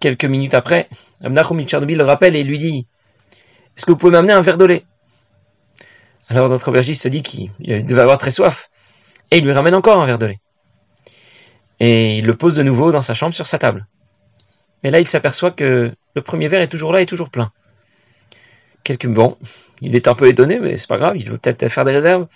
quelques 0.00 0.24
minutes 0.24 0.54
après, 0.54 0.88
Ramnachum 1.20 1.60
Tchernobyl 1.66 1.98
le 1.98 2.04
rappelle 2.04 2.36
et 2.36 2.42
lui 2.42 2.58
dit 2.58 2.86
est-ce 3.76 3.84
que 3.84 3.90
vous 3.90 3.98
pouvez 3.98 4.12
m'amener 4.12 4.32
un 4.32 4.40
verre 4.40 4.56
de 4.56 4.64
lait? 4.64 4.84
Alors 6.28 6.48
notre 6.48 6.68
aubergiste 6.68 7.02
se 7.02 7.08
dit 7.08 7.22
qu'il 7.22 7.50
devait 7.60 8.00
avoir 8.00 8.16
très 8.16 8.30
soif. 8.30 8.70
Et 9.30 9.38
il 9.38 9.44
lui 9.44 9.52
ramène 9.52 9.74
encore 9.74 10.00
un 10.00 10.06
verre 10.06 10.18
de 10.18 10.26
lait. 10.26 10.40
Et 11.80 12.18
il 12.18 12.24
le 12.24 12.34
pose 12.34 12.54
de 12.54 12.62
nouveau 12.62 12.90
dans 12.90 13.02
sa 13.02 13.12
chambre 13.12 13.34
sur 13.34 13.46
sa 13.46 13.58
table. 13.58 13.86
Mais 14.82 14.90
là, 14.90 15.00
il 15.00 15.06
s'aperçoit 15.06 15.50
que 15.50 15.92
le 16.14 16.22
premier 16.22 16.48
verre 16.48 16.62
est 16.62 16.68
toujours 16.68 16.92
là 16.92 17.02
et 17.02 17.06
toujours 17.06 17.28
plein. 17.28 17.52
Quelque 18.86 19.08
bon, 19.08 19.36
il 19.80 19.96
est 19.96 20.06
un 20.06 20.14
peu 20.14 20.28
étonné, 20.28 20.60
mais 20.60 20.76
c'est 20.76 20.86
pas 20.86 20.96
grave, 20.96 21.16
il 21.16 21.28
veut 21.28 21.38
peut-être 21.38 21.68
faire 21.68 21.84
des 21.84 21.90
réserves. 21.90 22.28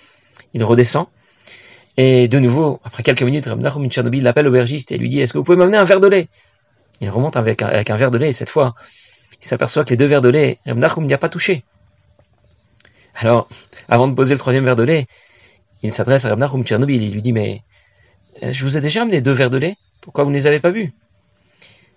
Il 0.53 0.65
redescend. 0.65 1.07
Et 1.97 2.27
de 2.27 2.41
nouveau, 2.41 2.81
après 2.83 3.05
quelques 3.05 3.23
minutes, 3.23 3.47
Rabnachum 3.47 3.89
Tchernobyl 3.89 4.25
l'appelle 4.25 4.49
aubergiste 4.49 4.91
et 4.91 4.99
lui 4.99 5.09
dit 5.09 5.21
Est-ce 5.21 5.33
que 5.33 5.39
vous 5.39 5.45
pouvez 5.45 5.57
m'amener 5.57 5.77
un 5.77 5.85
verre 5.85 6.01
de 6.01 6.09
lait? 6.09 6.29
Il 7.01 7.09
remonte 7.09 7.37
avec 7.37 7.63
un, 7.63 7.97
verre 7.97 8.11
de 8.11 8.19
lait 8.19 8.31
et 8.31 8.33
cette 8.33 8.51
fois, 8.51 8.75
il 9.41 9.47
s'aperçoit 9.47 9.85
que 9.85 9.91
les 9.91 9.97
deux 9.97 10.07
verres 10.07 10.23
de 10.23 10.29
lait, 10.29 10.59
Reb 10.67 11.05
n'y 11.05 11.15
a 11.15 11.19
pas 11.19 11.29
touché. 11.29 11.63
Alors, 13.15 13.49
avant 13.89 14.09
de 14.09 14.15
poser 14.15 14.35
le 14.35 14.41
troisième 14.41 14.65
verre 14.65 14.75
de 14.75 14.83
lait, 14.83 15.07
il 15.85 15.93
s'adresse 15.93 16.25
à 16.25 16.31
Reb 16.31 16.41
Nachum 16.41 16.65
Tchernobyl, 16.65 17.01
il 17.01 17.13
lui 17.13 17.23
dit, 17.23 17.33
mais 17.33 17.63
euh, 18.43 18.51
je 18.51 18.65
vous 18.65 18.77
ai 18.77 18.81
déjà 18.81 19.03
amené 19.03 19.21
deux 19.21 19.31
verres 19.31 19.51
de 19.51 19.59
lait, 19.59 19.77
pourquoi 20.01 20.25
vous 20.25 20.31
ne 20.31 20.35
les 20.35 20.49
avez 20.49 20.59
pas 20.59 20.73
bu? 20.73 20.93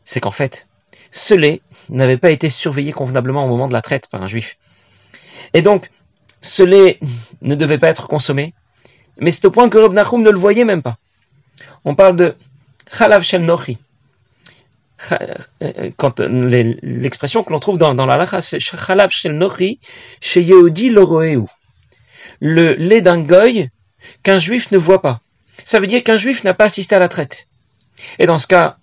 C'est 0.04 0.20
qu'en 0.20 0.30
fait, 0.30 0.68
ce 1.14 1.34
lait 1.34 1.62
n'avait 1.88 2.18
pas 2.18 2.32
été 2.32 2.50
surveillé 2.50 2.92
convenablement 2.92 3.46
au 3.46 3.48
moment 3.48 3.68
de 3.68 3.74
la 3.74 3.82
traite 3.82 4.08
par 4.08 4.22
un 4.22 4.28
juif. 4.28 4.58
Et 5.54 5.62
donc, 5.62 5.90
ce 6.42 6.64
lait 6.64 7.00
ne 7.42 7.56
devait 7.56 7.78
pas 7.78 7.88
être 7.88 8.08
consommé, 8.08 8.54
mais 9.18 9.32
c'est 9.32 9.46
au 9.46 9.52
point 9.52 9.70
que 9.70 9.78
Reb 9.78 9.94
Nachum 9.94 10.22
ne 10.22 10.30
le 10.30 10.38
voyait 10.38 10.66
même 10.66 10.82
pas. 10.82 10.98
On 11.86 11.96
parle 11.96 12.18
de 12.18 12.36
Chalav 12.92 13.24
Shel 13.24 13.46
Nochi, 13.46 13.78
quand 15.98 16.20
l'expression 16.20 17.44
que 17.44 17.52
l'on 17.52 17.60
trouve 17.60 17.78
dans, 17.78 17.94
la 17.94 18.18
lacha, 18.18 18.42
c'est 18.42 18.60
Shachalav 18.60 19.10
shel 19.10 19.34
nochi 19.34 19.80
chez 20.22 20.42
Yehudi 20.42 20.90
loroeu. 20.90 21.46
Le 22.40 22.74
lait 22.74 23.02
d'un 23.02 23.22
goy 23.22 23.70
qu'un 24.24 24.38
juif 24.38 24.72
ne 24.72 24.78
voit 24.78 25.02
pas. 25.02 25.22
Ça 25.64 25.80
veut 25.80 25.88
dire 25.88 26.04
qu'un 26.04 26.16
juif 26.16 26.44
n'a 26.44 26.54
pas 26.54 26.66
assisté 26.66 26.96
à 26.96 27.00
la 27.00 27.08
traite. 27.08 27.48
Et 28.20 28.26
dans 28.26 28.38
ce 28.38 28.48
cas, 28.48 28.78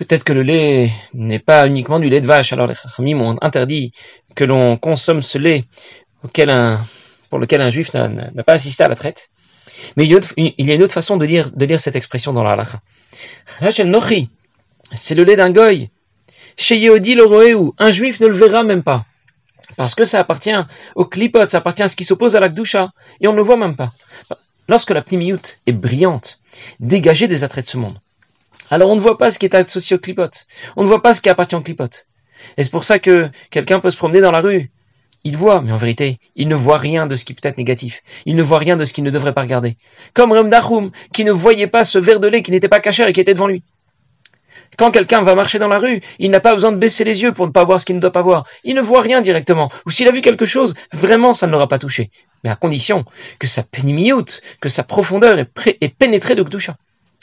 peut-être 0.00 0.24
que 0.24 0.32
le 0.32 0.42
lait 0.42 0.90
n'est 1.12 1.38
pas 1.38 1.66
uniquement 1.66 2.00
du 2.00 2.08
lait 2.08 2.22
de 2.22 2.26
vache. 2.26 2.54
Alors 2.54 2.66
les 2.66 2.72
Chachamim 2.72 3.20
ont 3.20 3.36
interdit 3.42 3.92
que 4.34 4.44
l'on 4.44 4.78
consomme 4.78 5.20
ce 5.20 5.36
lait 5.36 5.64
pour 6.22 7.38
lequel 7.38 7.60
un 7.60 7.70
juif 7.70 7.92
n'a 7.92 8.42
pas 8.44 8.54
assisté 8.54 8.82
à 8.82 8.88
la 8.88 8.96
traite. 8.96 9.30
Mais 9.96 10.04
il 10.04 10.10
y 10.10 10.70
a 10.70 10.74
une 10.74 10.82
autre, 10.82 10.94
façon 10.94 11.18
de 11.18 11.26
lire, 11.26 11.50
cette 11.78 11.96
expression 11.96 12.32
dans 12.32 12.42
la 12.42 12.52
halakha. 12.52 12.80
C'est 14.94 15.14
le 15.14 15.24
lait 15.24 15.36
d'un 15.36 15.50
goy. 15.50 15.90
Chez 16.56 16.78
Yehudi 16.78 17.18
un 17.78 17.90
juif 17.90 18.20
ne 18.20 18.26
le 18.26 18.34
verra 18.34 18.62
même 18.62 18.82
pas. 18.82 19.04
Parce 19.76 19.94
que 19.94 20.04
ça 20.04 20.18
appartient 20.18 20.56
au 20.94 21.04
klipot, 21.04 21.46
ça 21.46 21.58
appartient 21.58 21.82
à 21.82 21.88
ce 21.88 21.96
qui 21.96 22.04
s'oppose 22.04 22.36
à 22.36 22.40
la 22.40 22.48
gdusha, 22.48 22.90
et 23.20 23.28
on 23.28 23.32
ne 23.32 23.36
le 23.36 23.42
voit 23.42 23.58
même 23.58 23.76
pas. 23.76 23.92
Lorsque 24.66 24.90
la 24.90 25.02
pnimiout 25.02 25.58
est 25.66 25.72
brillante, 25.72 26.40
dégagée 26.80 27.28
des 27.28 27.44
attraits 27.44 27.66
de 27.66 27.70
ce 27.70 27.76
monde, 27.76 27.98
alors 28.70 28.90
on 28.90 28.96
ne 28.96 29.00
voit 29.00 29.18
pas 29.18 29.30
ce 29.30 29.38
qui 29.38 29.46
est 29.46 29.54
associé 29.54 29.96
au 29.96 29.98
klipot. 29.98 30.30
On 30.76 30.82
ne 30.82 30.88
voit 30.88 31.02
pas 31.02 31.12
ce 31.12 31.20
qui 31.20 31.28
appartient 31.28 31.54
au 31.56 31.60
klipot. 31.60 32.06
Et 32.56 32.64
c'est 32.64 32.70
pour 32.70 32.84
ça 32.84 32.98
que 32.98 33.28
quelqu'un 33.50 33.80
peut 33.80 33.90
se 33.90 33.96
promener 33.96 34.20
dans 34.20 34.30
la 34.30 34.40
rue. 34.40 34.70
Il 35.22 35.36
voit, 35.36 35.60
mais 35.60 35.72
en 35.72 35.76
vérité, 35.76 36.18
il 36.34 36.48
ne 36.48 36.54
voit 36.54 36.78
rien 36.78 37.06
de 37.06 37.14
ce 37.14 37.26
qui 37.26 37.34
peut 37.34 37.46
être 37.46 37.58
négatif. 37.58 38.00
Il 38.24 38.36
ne 38.36 38.42
voit 38.42 38.58
rien 38.58 38.76
de 38.76 38.84
ce 38.86 38.94
qu'il 38.94 39.04
ne 39.04 39.10
devrait 39.10 39.34
pas 39.34 39.42
regarder. 39.42 39.76
Comme 40.14 40.32
Ram 40.32 40.90
qui 41.12 41.24
ne 41.24 41.32
voyait 41.32 41.66
pas 41.66 41.84
ce 41.84 41.98
verre 41.98 42.20
de 42.20 42.28
lait 42.28 42.42
qui 42.42 42.52
n'était 42.52 42.68
pas 42.68 42.80
caché 42.80 43.06
et 43.06 43.12
qui 43.12 43.20
était 43.20 43.34
devant 43.34 43.48
lui. 43.48 43.62
Quand 44.78 44.90
quelqu'un 44.90 45.20
va 45.20 45.34
marcher 45.34 45.58
dans 45.58 45.68
la 45.68 45.78
rue, 45.78 46.00
il 46.18 46.30
n'a 46.30 46.40
pas 46.40 46.54
besoin 46.54 46.72
de 46.72 46.78
baisser 46.78 47.04
les 47.04 47.22
yeux 47.22 47.32
pour 47.32 47.46
ne 47.46 47.52
pas 47.52 47.64
voir 47.64 47.80
ce 47.80 47.84
qu'il 47.84 47.96
ne 47.96 48.00
doit 48.00 48.12
pas 48.12 48.22
voir. 48.22 48.46
Il 48.64 48.74
ne 48.74 48.80
voit 48.80 49.02
rien 49.02 49.20
directement. 49.20 49.70
Ou 49.84 49.90
s'il 49.90 50.08
a 50.08 50.12
vu 50.12 50.22
quelque 50.22 50.46
chose, 50.46 50.74
vraiment 50.92 51.34
ça 51.34 51.46
ne 51.46 51.52
l'aura 51.52 51.68
pas 51.68 51.78
touché. 51.78 52.10
Mais 52.44 52.50
à 52.50 52.56
condition 52.56 53.04
que 53.38 53.46
sa 53.46 53.62
pénimioute, 53.62 54.40
que 54.60 54.68
sa 54.70 54.84
profondeur 54.84 55.38
est, 55.38 55.88
pénétrée 55.88 56.34
de 56.34 56.42
Gdusha. 56.42 56.76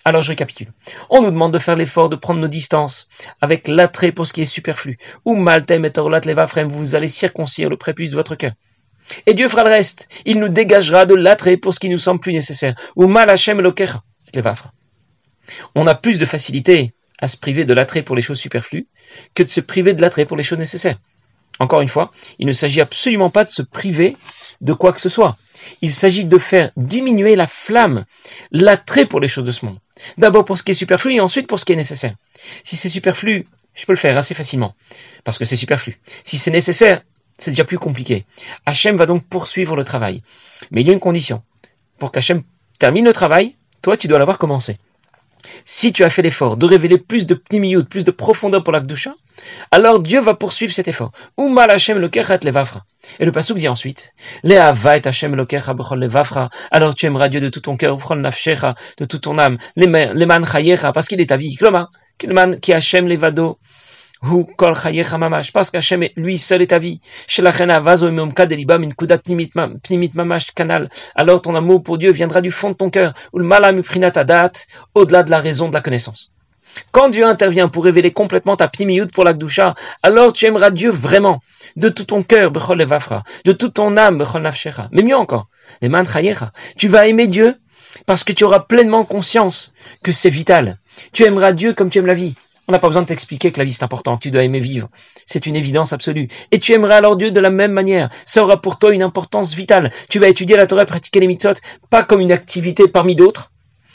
Alors 0.08 0.22
je 0.22 0.30
récapitule. 0.30 0.72
On 1.10 1.22
nous 1.22 1.32
demande 1.32 1.52
de 1.52 1.60
faire 1.60 1.76
l'effort 1.76 2.08
de 2.08 2.16
prendre 2.16 2.40
nos 2.40 2.48
distances 2.48 3.10
avec 3.42 3.68
l'attrait 3.68 4.14
pour 4.14 4.26
ce 4.26 4.32
qui 4.32 4.40
est 4.40 4.46
superflu. 4.46 4.98
Ou 5.26 5.36
maltem 5.36 5.84
et 5.84 6.00
orlat 6.00 6.22
levafrem, 6.22 6.70
vous 6.70 6.96
allez 6.96 7.10
circoncire 7.10 7.70
le 7.70 7.76
prépuce 7.76 8.10
de 8.10 8.16
votre 8.16 8.36
cœur. 8.36 8.54
Et 9.26 9.34
Dieu 9.34 9.50
fera 9.50 9.66
le 9.66 9.70
reste. 9.70 10.08
Il 10.24 10.40
nous 10.40 10.48
dégagera 10.48 11.06
de 11.06 11.14
l'attrait 11.14 11.58
pour 11.58 11.74
ce 11.74 11.82
qui 11.82 11.90
nous 11.90 11.98
semble 11.98 12.22
plus 12.22 12.32
nécessaire. 12.32 12.74
Ou 12.96 13.08
mal 13.08 13.30
Hashem 13.30 13.60
loker, 13.60 14.00
On 15.76 15.88
a 15.88 15.96
plus 15.96 16.20
de 16.20 16.26
facilité 16.26 16.94
à 17.20 17.28
se 17.28 17.36
priver 17.36 17.66
de 17.66 17.74
l'attrait 17.74 18.04
pour 18.04 18.16
les 18.16 18.22
choses 18.22 18.40
superflues 18.40 18.88
que 19.36 19.44
de 19.44 19.50
se 19.50 19.60
priver 19.60 19.94
de 19.94 20.02
l'attrait 20.02 20.24
pour 20.24 20.38
les 20.38 20.44
choses 20.44 20.58
nécessaires. 20.58 21.00
Encore 21.60 21.82
une 21.82 21.90
fois, 21.90 22.14
il 22.40 22.48
ne 22.48 22.54
s'agit 22.54 22.80
absolument 22.80 23.30
pas 23.30 23.44
de 23.44 23.50
se 23.50 23.62
priver 23.62 24.16
de 24.62 24.72
quoi 24.72 24.94
que 24.94 25.02
ce 25.02 25.10
soit. 25.10 25.36
Il 25.82 25.92
s'agit 25.92 26.24
de 26.24 26.38
faire 26.38 26.72
diminuer 26.78 27.36
la 27.36 27.46
flamme, 27.46 28.06
l'attrait 28.52 29.06
pour 29.06 29.20
les 29.20 29.28
choses 29.28 29.44
de 29.44 29.52
ce 29.52 29.66
monde. 29.66 29.80
D'abord 30.18 30.46
pour 30.46 30.58
ce 30.58 30.64
qui 30.64 30.72
est 30.72 30.76
superflu 30.76 31.14
et 31.14 31.20
ensuite 31.20 31.48
pour 31.48 31.60
ce 31.60 31.66
qui 31.66 31.74
est 31.74 31.78
nécessaire. 31.78 32.16
Si 32.64 32.78
c'est 32.78 32.90
superflu, 32.90 33.48
je 33.74 33.86
peux 33.86 33.94
le 33.94 33.98
faire 33.98 34.18
assez 34.18 34.34
facilement, 34.34 34.76
parce 35.24 35.38
que 35.38 35.46
c'est 35.46 35.56
superflu. 35.56 36.00
Si 36.24 36.38
c'est 36.38 36.52
nécessaire, 36.52 37.02
c'est 37.38 37.52
déjà 37.52 37.66
plus 37.66 37.78
compliqué. 37.78 38.26
Hachem 38.66 38.96
va 38.96 39.06
donc 39.06 39.24
poursuivre 39.26 39.76
le 39.76 39.84
travail. 39.84 40.22
Mais 40.72 40.82
il 40.82 40.88
y 40.88 40.90
a 40.90 40.94
une 40.94 41.00
condition. 41.00 41.44
Pour 42.00 42.12
qu'Hachem 42.12 42.44
termine 42.80 43.06
le 43.06 43.14
travail, 43.14 43.56
toi, 43.82 43.98
tu 43.98 44.08
dois 44.08 44.20
l'avoir 44.20 44.38
commencé. 44.38 44.78
Si 45.66 45.94
tu 45.94 46.04
as 46.04 46.10
fait 46.10 46.22
l'effort 46.22 46.58
de 46.58 46.66
révéler 46.66 46.98
plus 46.98 47.26
de 47.26 47.34
pnimiyut, 47.34 47.86
plus 47.86 48.04
de 48.04 48.12
profondeur 48.12 48.64
pour 48.64 48.74
l'Akdusha, 48.74 49.14
alors 49.72 50.00
Dieu 50.00 50.20
va 50.20 50.34
poursuivre 50.34 50.74
cet 50.74 50.88
effort. 50.88 51.12
Umal 51.38 51.70
Hashem 51.70 52.00
levafra. 52.00 52.86
Et 53.20 53.26
le 53.26 53.32
pasuk 53.32 53.58
dit 53.58 53.68
ensuite, 53.68 54.14
Le'ava 54.44 54.98
et 54.98 55.08
Hashem 55.08 55.36
levafra. 55.36 56.50
Alors 56.72 56.96
tu 56.96 57.06
aimeras 57.06 57.30
Dieu 57.30 57.40
de 57.40 57.50
tout 57.50 57.62
ton 57.62 57.78
cœur, 57.78 57.98
de 57.98 59.06
toute 59.06 59.22
ton 59.22 59.38
âme, 59.38 59.58
leman 59.76 60.46
chayecha, 60.46 60.92
parce 60.92 61.08
qu'il 61.08 61.22
est 61.22 61.28
ta 61.28 61.38
vie. 61.38 61.56
Kloma, 61.56 61.90
qui 62.62 62.74
Hashem 62.74 63.08
levado, 63.08 63.60
parce 64.22 65.72
qu'Hachem, 65.72 66.06
lui 66.16 66.38
seul 66.38 66.62
est 66.62 66.68
ta 66.68 66.80
vie. 66.80 67.00
Alors 71.16 71.42
ton 71.42 71.56
amour 71.56 71.84
pour 71.84 71.98
Dieu 71.98 72.12
viendra 72.12 72.42
du 72.42 72.52
fond 72.52 72.70
de 72.70 72.76
ton 72.76 72.90
cœur, 72.90 73.14
ou 73.34 73.40
le 73.40 73.46
au-delà 74.96 75.24
de 75.24 75.32
la 75.32 75.40
raison 75.40 75.70
de 75.70 75.74
la 75.74 75.82
connaissance. 75.82 76.32
Quand 76.92 77.10
Dieu 77.10 77.26
intervient 77.26 77.70
pour 77.70 77.84
révéler 77.84 78.12
complètement 78.12 78.56
ta 78.56 78.68
pnimiyut 78.68 79.08
pour 79.08 79.24
l'akdusha, 79.24 79.76
alors 80.04 80.34
tu 80.34 80.46
aimeras 80.46 80.70
Dieu 80.70 80.90
vraiment, 80.90 81.42
de 81.76 81.90
tout 81.90 82.06
ton 82.06 82.24
cœur, 82.24 82.52
de 82.52 83.52
toute 83.52 83.74
ton 83.74 83.98
âme, 83.98 84.24
Mais 84.92 85.04
mieux 85.04 85.16
encore, 85.16 85.48
tu 86.78 86.88
vas 86.88 87.08
aimer 87.08 87.28
Dieu 87.28 87.56
parce 88.06 88.24
que 88.24 88.34
tu 88.34 88.44
auras 88.44 88.60
pleinement 88.60 89.06
conscience 89.06 89.74
que 90.04 90.12
c'est 90.12 90.30
vital. 90.30 90.78
Tu 91.14 91.24
aimeras 91.24 91.52
Dieu 91.54 91.74
comme 91.74 91.90
tu 91.90 92.00
aimes 92.00 92.06
la 92.06 92.14
vie. 92.14 92.36
On 92.68 92.74
n'a 92.74 92.80
pas 92.80 92.88
besoin 92.88 93.04
de 93.04 93.08
t'expliquer 93.08 93.52
que 93.52 93.60
la 93.60 93.66
vie 93.66 93.72
c'est 93.72 93.84
important, 93.84 94.18
tu 94.18 94.30
dois 94.30 94.44
aimer 94.44 94.60
vivre. 94.60 94.90
C'est 95.26 95.46
une 95.46 95.56
évidence 95.56 95.94
absolue. 95.94 96.28
Et 96.52 96.60
tu 96.60 96.74
aimeras 96.74 96.98
alors 96.98 97.16
Dieu 97.16 97.32
de 97.32 97.40
la 97.40 97.50
même 97.50 97.72
manière. 97.72 98.10
Ça 98.26 98.44
aura 98.44 98.62
pour 98.62 98.78
toi 98.78 98.94
une 98.94 99.04
importance 99.04 99.54
vitale. 99.54 99.92
Tu 100.10 100.20
vas 100.20 100.28
étudier 100.28 100.58
la 100.58 100.68
Torah, 100.68 100.86
pratiquer 100.86 101.22
les 101.22 101.28
mitzvot, 101.28 101.54
pas 101.90 102.04
comme 102.04 102.20
une 102.20 102.34
activité 102.34 102.90
parmi 102.90 103.16
d'autres, 103.16 103.52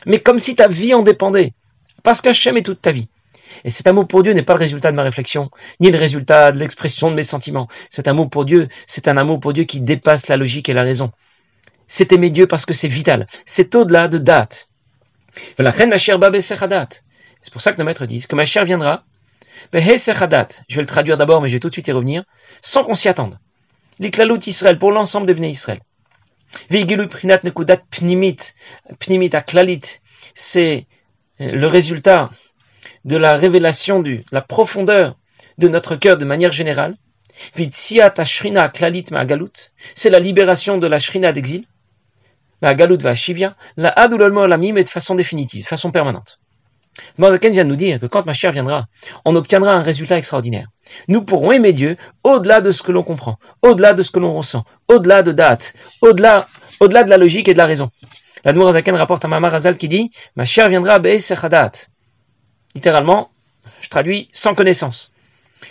mais 0.06 0.20
comme 0.20 0.38
si 0.38 0.56
ta 0.56 0.68
vie 0.68 0.94
en 0.94 1.02
dépendait. 1.02 1.52
Parce 2.02 2.22
qu'Hachem 2.22 2.56
est 2.56 2.62
toute 2.62 2.80
ta 2.80 2.92
vie. 2.92 3.08
Et 3.64 3.70
cet 3.70 3.86
amour 3.86 4.08
pour 4.08 4.22
Dieu 4.22 4.32
n'est 4.32 4.42
pas 4.42 4.54
le 4.54 4.60
résultat 4.60 4.90
de 4.90 4.96
ma 4.96 5.02
réflexion, 5.02 5.50
ni 5.78 5.90
le 5.90 5.98
résultat 5.98 6.50
de 6.50 6.58
l'expression 6.58 7.10
de 7.10 7.16
mes 7.16 7.22
sentiments. 7.22 7.68
Cet 7.90 8.08
amour 8.08 8.30
pour 8.30 8.46
Dieu, 8.46 8.68
c'est 8.86 9.06
un 9.06 9.18
amour 9.18 9.38
pour 9.38 9.52
Dieu 9.52 9.64
qui 9.64 9.80
dépasse 9.80 10.28
la 10.28 10.38
logique 10.38 10.70
et 10.70 10.74
la 10.74 10.82
raison. 10.82 11.12
C'est 11.88 12.12
aimer 12.12 12.30
Dieu 12.30 12.46
parce 12.46 12.64
que 12.64 12.72
c'est 12.72 12.88
vital. 12.88 13.26
C'est 13.44 13.74
au-delà 13.74 14.08
de 14.08 14.16
date. 14.16 14.68
C'est 17.42 17.52
pour 17.52 17.62
ça 17.62 17.72
que 17.72 17.78
nos 17.78 17.84
maîtres 17.84 18.06
disent 18.06 18.26
que 18.26 18.36
ma 18.36 18.44
chère 18.44 18.64
viendra, 18.64 19.04
je 19.72 19.78
vais 19.78 20.82
le 20.82 20.86
traduire 20.86 21.16
d'abord, 21.16 21.40
mais 21.40 21.48
je 21.48 21.54
vais 21.54 21.60
tout 21.60 21.68
de 21.68 21.74
suite 21.74 21.88
y 21.88 21.92
revenir, 21.92 22.24
sans 22.60 22.84
qu'on 22.84 22.94
s'y 22.94 23.08
attende. 23.08 23.38
L'iklalout 23.98 24.46
Israël, 24.46 24.78
pour 24.78 24.92
l'ensemble 24.92 25.26
des 25.26 25.34
béné 25.34 25.50
Israël. 25.50 25.80
C'est 30.34 30.86
le 31.38 31.66
résultat 31.66 32.30
de 33.04 33.16
la 33.16 33.36
révélation 33.36 34.00
de 34.00 34.20
la 34.30 34.42
profondeur 34.42 35.16
de 35.58 35.68
notre 35.68 35.96
cœur 35.96 36.16
de 36.18 36.24
manière 36.24 36.52
générale. 36.52 36.94
C'est 39.94 40.10
la 40.10 40.18
libération 40.18 40.78
de 40.78 40.86
la 40.86 40.98
shrina 40.98 41.32
d'exil. 41.32 41.64
La 42.60 42.74
galut 42.74 42.98
va 42.98 43.14
la 43.76 43.88
adulolmo 43.88 44.46
la 44.46 44.56
de 44.56 44.88
façon 44.88 45.14
définitive, 45.16 45.62
de 45.62 45.68
façon 45.68 45.90
permanente. 45.90 46.38
Mozaken 47.18 47.52
vient 47.52 47.64
de 47.64 47.70
nous 47.70 47.76
dire 47.76 48.00
que 48.00 48.06
quand 48.06 48.26
ma 48.26 48.32
chère 48.32 48.52
viendra, 48.52 48.86
on 49.24 49.34
obtiendra 49.34 49.72
un 49.72 49.82
résultat 49.82 50.18
extraordinaire. 50.18 50.68
Nous 51.08 51.22
pourrons 51.22 51.52
aimer 51.52 51.72
Dieu 51.72 51.96
au-delà 52.22 52.60
de 52.60 52.70
ce 52.70 52.82
que 52.82 52.92
l'on 52.92 53.02
comprend, 53.02 53.38
au-delà 53.62 53.94
de 53.94 54.02
ce 54.02 54.10
que 54.10 54.18
l'on 54.18 54.34
ressent, 54.34 54.64
au-delà 54.88 55.22
de 55.22 55.32
date, 55.32 55.74
au-delà, 56.02 56.46
au-delà 56.80 57.04
de 57.04 57.10
la 57.10 57.16
logique 57.16 57.48
et 57.48 57.54
de 57.54 57.58
la 57.58 57.66
raison. 57.66 57.90
La 58.44 58.52
Zaken 58.52 58.96
rapporte 58.96 59.24
à 59.24 59.28
Mamar 59.28 59.54
Azal 59.54 59.76
qui 59.76 59.88
dit, 59.88 60.10
ma 60.36 60.44
chère 60.44 60.68
viendra 60.68 60.98
be'esechadat. 60.98 61.72
Littéralement, 62.74 63.30
je 63.80 63.88
traduis 63.88 64.28
sans 64.32 64.54
connaissance. 64.54 65.12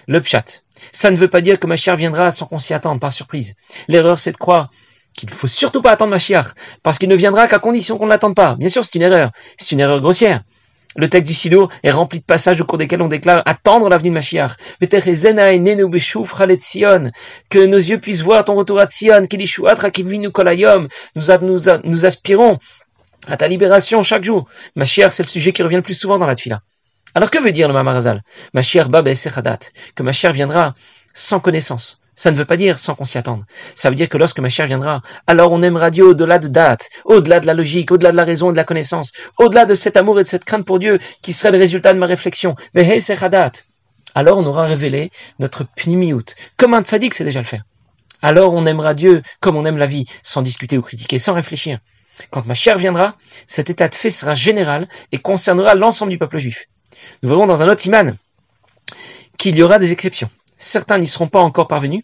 Le 0.07 0.21
pshat. 0.21 0.63
Ça 0.91 1.11
ne 1.11 1.17
veut 1.17 1.27
pas 1.27 1.41
dire 1.41 1.59
que 1.59 1.67
ma 1.67 1.75
chère 1.75 1.95
viendra 1.95 2.31
sans 2.31 2.45
qu'on 2.45 2.59
s'y 2.59 2.73
attende, 2.73 2.99
par 2.99 3.11
surprise. 3.11 3.55
L'erreur, 3.87 4.19
c'est 4.19 4.31
de 4.31 4.37
croire 4.37 4.69
qu'il 5.13 5.29
ne 5.29 5.35
faut 5.35 5.47
surtout 5.47 5.81
pas 5.81 5.91
attendre 5.91 6.11
ma 6.11 6.19
chère, 6.19 6.55
parce 6.81 6.97
qu'il 6.97 7.09
ne 7.09 7.15
viendra 7.15 7.47
qu'à 7.47 7.59
condition 7.59 7.97
qu'on 7.97 8.05
ne 8.05 8.09
l'attende 8.11 8.35
pas. 8.35 8.55
Bien 8.55 8.69
sûr, 8.69 8.85
c'est 8.85 8.95
une 8.95 9.01
erreur. 9.01 9.31
C'est 9.57 9.73
une 9.73 9.81
erreur 9.81 9.99
grossière. 9.99 10.41
Le 10.97 11.07
texte 11.07 11.27
du 11.27 11.33
Sido 11.33 11.69
est 11.83 11.91
rempli 11.91 12.19
de 12.19 12.25
passages 12.25 12.59
au 12.59 12.65
cours 12.65 12.77
desquels 12.77 13.01
on 13.01 13.07
déclare 13.07 13.41
attendre 13.45 13.87
l'avenue 13.87 14.09
de 14.09 14.15
Mashiach. 14.15 14.57
Que 17.49 17.65
nos 17.65 17.77
yeux 17.77 17.99
puissent 17.99 18.21
voir 18.21 18.43
ton 18.43 18.55
retour 18.55 18.79
à 18.79 18.87
Tzion. 18.87 19.27
Nous, 21.15 21.23
nous, 21.41 21.59
nous 21.83 22.05
aspirons 22.05 22.59
à 23.27 23.37
ta 23.37 23.47
libération 23.47 24.03
chaque 24.03 24.23
jour. 24.23 24.49
Mashiach, 24.75 25.11
c'est 25.11 25.23
le 25.23 25.29
sujet 25.29 25.53
qui 25.53 25.63
revient 25.63 25.77
le 25.77 25.81
plus 25.81 25.93
souvent 25.93 26.17
dans 26.17 26.27
la 26.27 26.35
tfila. 26.35 26.61
Alors 27.13 27.29
que 27.29 27.39
veut 27.39 27.51
dire 27.51 27.67
le 27.67 27.73
Mamarazal 27.73 28.23
Mashiach 28.53 28.87
Bab 28.87 29.07
Que 29.95 30.03
Mashiach 30.03 30.33
viendra 30.33 30.75
sans 31.13 31.39
connaissance. 31.39 32.00
Ça 32.15 32.29
ne 32.29 32.35
veut 32.35 32.45
pas 32.45 32.57
dire 32.57 32.77
sans 32.77 32.93
qu'on 32.93 33.05
s'y 33.05 33.17
attende. 33.17 33.45
Ça 33.73 33.89
veut 33.89 33.95
dire 33.95 34.09
que 34.09 34.17
lorsque 34.17 34.39
ma 34.39 34.49
chère 34.49 34.67
viendra, 34.67 35.01
alors 35.27 35.51
on 35.51 35.61
aimera 35.61 35.91
Dieu 35.91 36.05
au-delà 36.05 36.39
de 36.39 36.47
date, 36.47 36.89
au-delà 37.05 37.39
de 37.39 37.47
la 37.47 37.53
logique, 37.53 37.91
au-delà 37.91 38.11
de 38.11 38.17
la 38.17 38.23
raison 38.23 38.49
et 38.49 38.51
de 38.51 38.57
la 38.57 38.63
connaissance, 38.63 39.13
au-delà 39.37 39.65
de 39.65 39.73
cet 39.75 39.95
amour 39.97 40.19
et 40.19 40.23
de 40.23 40.27
cette 40.27 40.43
crainte 40.43 40.65
pour 40.65 40.79
Dieu 40.79 40.99
qui 41.21 41.33
serait 41.33 41.51
le 41.51 41.57
résultat 41.57 41.93
de 41.93 41.99
ma 41.99 42.05
réflexion. 42.05 42.55
Mais 42.73 42.83
hey, 42.83 43.01
c'est 43.01 43.17
Alors 44.13 44.37
on 44.37 44.45
aura 44.45 44.63
révélé 44.63 45.09
notre 45.39 45.63
pnimiout. 45.63 46.35
Comme 46.57 46.73
un 46.73 46.83
tzaddik 46.83 47.13
c'est 47.13 47.23
déjà 47.23 47.39
le 47.39 47.45
faire. 47.45 47.63
Alors 48.21 48.53
on 48.53 48.65
aimera 48.65 48.93
Dieu 48.93 49.23
comme 49.39 49.55
on 49.55 49.65
aime 49.65 49.77
la 49.77 49.87
vie, 49.87 50.05
sans 50.21 50.41
discuter 50.41 50.77
ou 50.77 50.81
critiquer, 50.81 51.17
sans 51.17 51.33
réfléchir. 51.33 51.79
Quand 52.29 52.45
ma 52.45 52.53
chère 52.53 52.77
viendra, 52.77 53.15
cet 53.47 53.69
état 53.69 53.87
de 53.87 53.95
fait 53.95 54.09
sera 54.09 54.33
général 54.33 54.87
et 55.11 55.17
concernera 55.17 55.75
l'ensemble 55.75 56.11
du 56.11 56.17
peuple 56.17 56.39
juif. 56.39 56.67
Nous 57.23 57.29
verrons 57.29 57.47
dans 57.47 57.63
un 57.63 57.69
autre 57.69 57.85
iman 57.87 58.15
qu'il 59.37 59.55
y 59.55 59.63
aura 59.63 59.79
des 59.79 59.91
exceptions. 59.91 60.29
Certains 60.61 60.99
n'y 60.99 61.07
seront 61.07 61.27
pas 61.27 61.39
encore 61.39 61.67
parvenus 61.67 62.03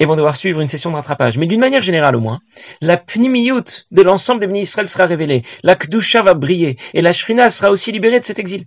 et 0.00 0.04
vont 0.04 0.16
devoir 0.16 0.34
suivre 0.34 0.60
une 0.60 0.68
session 0.68 0.90
de 0.90 0.96
rattrapage. 0.96 1.38
Mais 1.38 1.46
d'une 1.46 1.60
manière 1.60 1.80
générale 1.80 2.16
au 2.16 2.20
moins, 2.20 2.40
la 2.80 2.96
pnimiyut 2.96 3.86
de 3.92 4.02
l'ensemble 4.02 4.40
des 4.40 4.48
bénis 4.48 4.62
Israël 4.62 4.88
sera 4.88 5.06
révélée, 5.06 5.42
la 5.62 5.76
kdusha 5.76 6.20
va 6.22 6.34
briller 6.34 6.76
et 6.92 7.02
la 7.02 7.12
shrina 7.12 7.48
sera 7.50 7.70
aussi 7.70 7.92
libérée 7.92 8.18
de 8.18 8.24
cet 8.24 8.40
exil. 8.40 8.66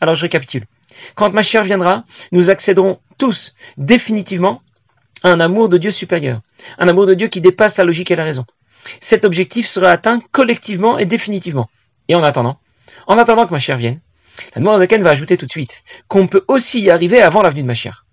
Alors 0.00 0.14
je 0.14 0.22
récapitule. 0.22 0.64
Quand 1.16 1.32
ma 1.32 1.42
chère 1.42 1.64
viendra, 1.64 2.04
nous 2.30 2.50
accéderons 2.50 3.00
tous 3.18 3.54
définitivement 3.76 4.62
à 5.24 5.30
un 5.30 5.40
amour 5.40 5.68
de 5.68 5.76
Dieu 5.76 5.90
supérieur, 5.90 6.40
un 6.78 6.86
amour 6.86 7.06
de 7.06 7.14
Dieu 7.14 7.26
qui 7.26 7.40
dépasse 7.40 7.78
la 7.78 7.84
logique 7.84 8.12
et 8.12 8.16
la 8.16 8.22
raison. 8.22 8.46
Cet 9.00 9.24
objectif 9.24 9.66
sera 9.66 9.90
atteint 9.90 10.20
collectivement 10.30 10.98
et 10.98 11.04
définitivement. 11.04 11.68
Et 12.06 12.14
en 12.14 12.22
attendant, 12.22 12.60
en 13.08 13.18
attendant 13.18 13.44
que 13.44 13.52
ma 13.52 13.58
chère 13.58 13.76
vienne, 13.76 14.00
la 14.54 14.62
Noirzaken 14.62 15.02
va 15.02 15.10
ajouter 15.10 15.36
tout 15.36 15.46
de 15.46 15.50
suite 15.50 15.82
qu'on 16.06 16.28
peut 16.28 16.44
aussi 16.46 16.80
y 16.80 16.90
arriver 16.90 17.20
avant 17.20 17.42
l'avenue 17.42 17.62
de 17.62 17.66
ma 17.66 17.74
chère. 17.74 18.04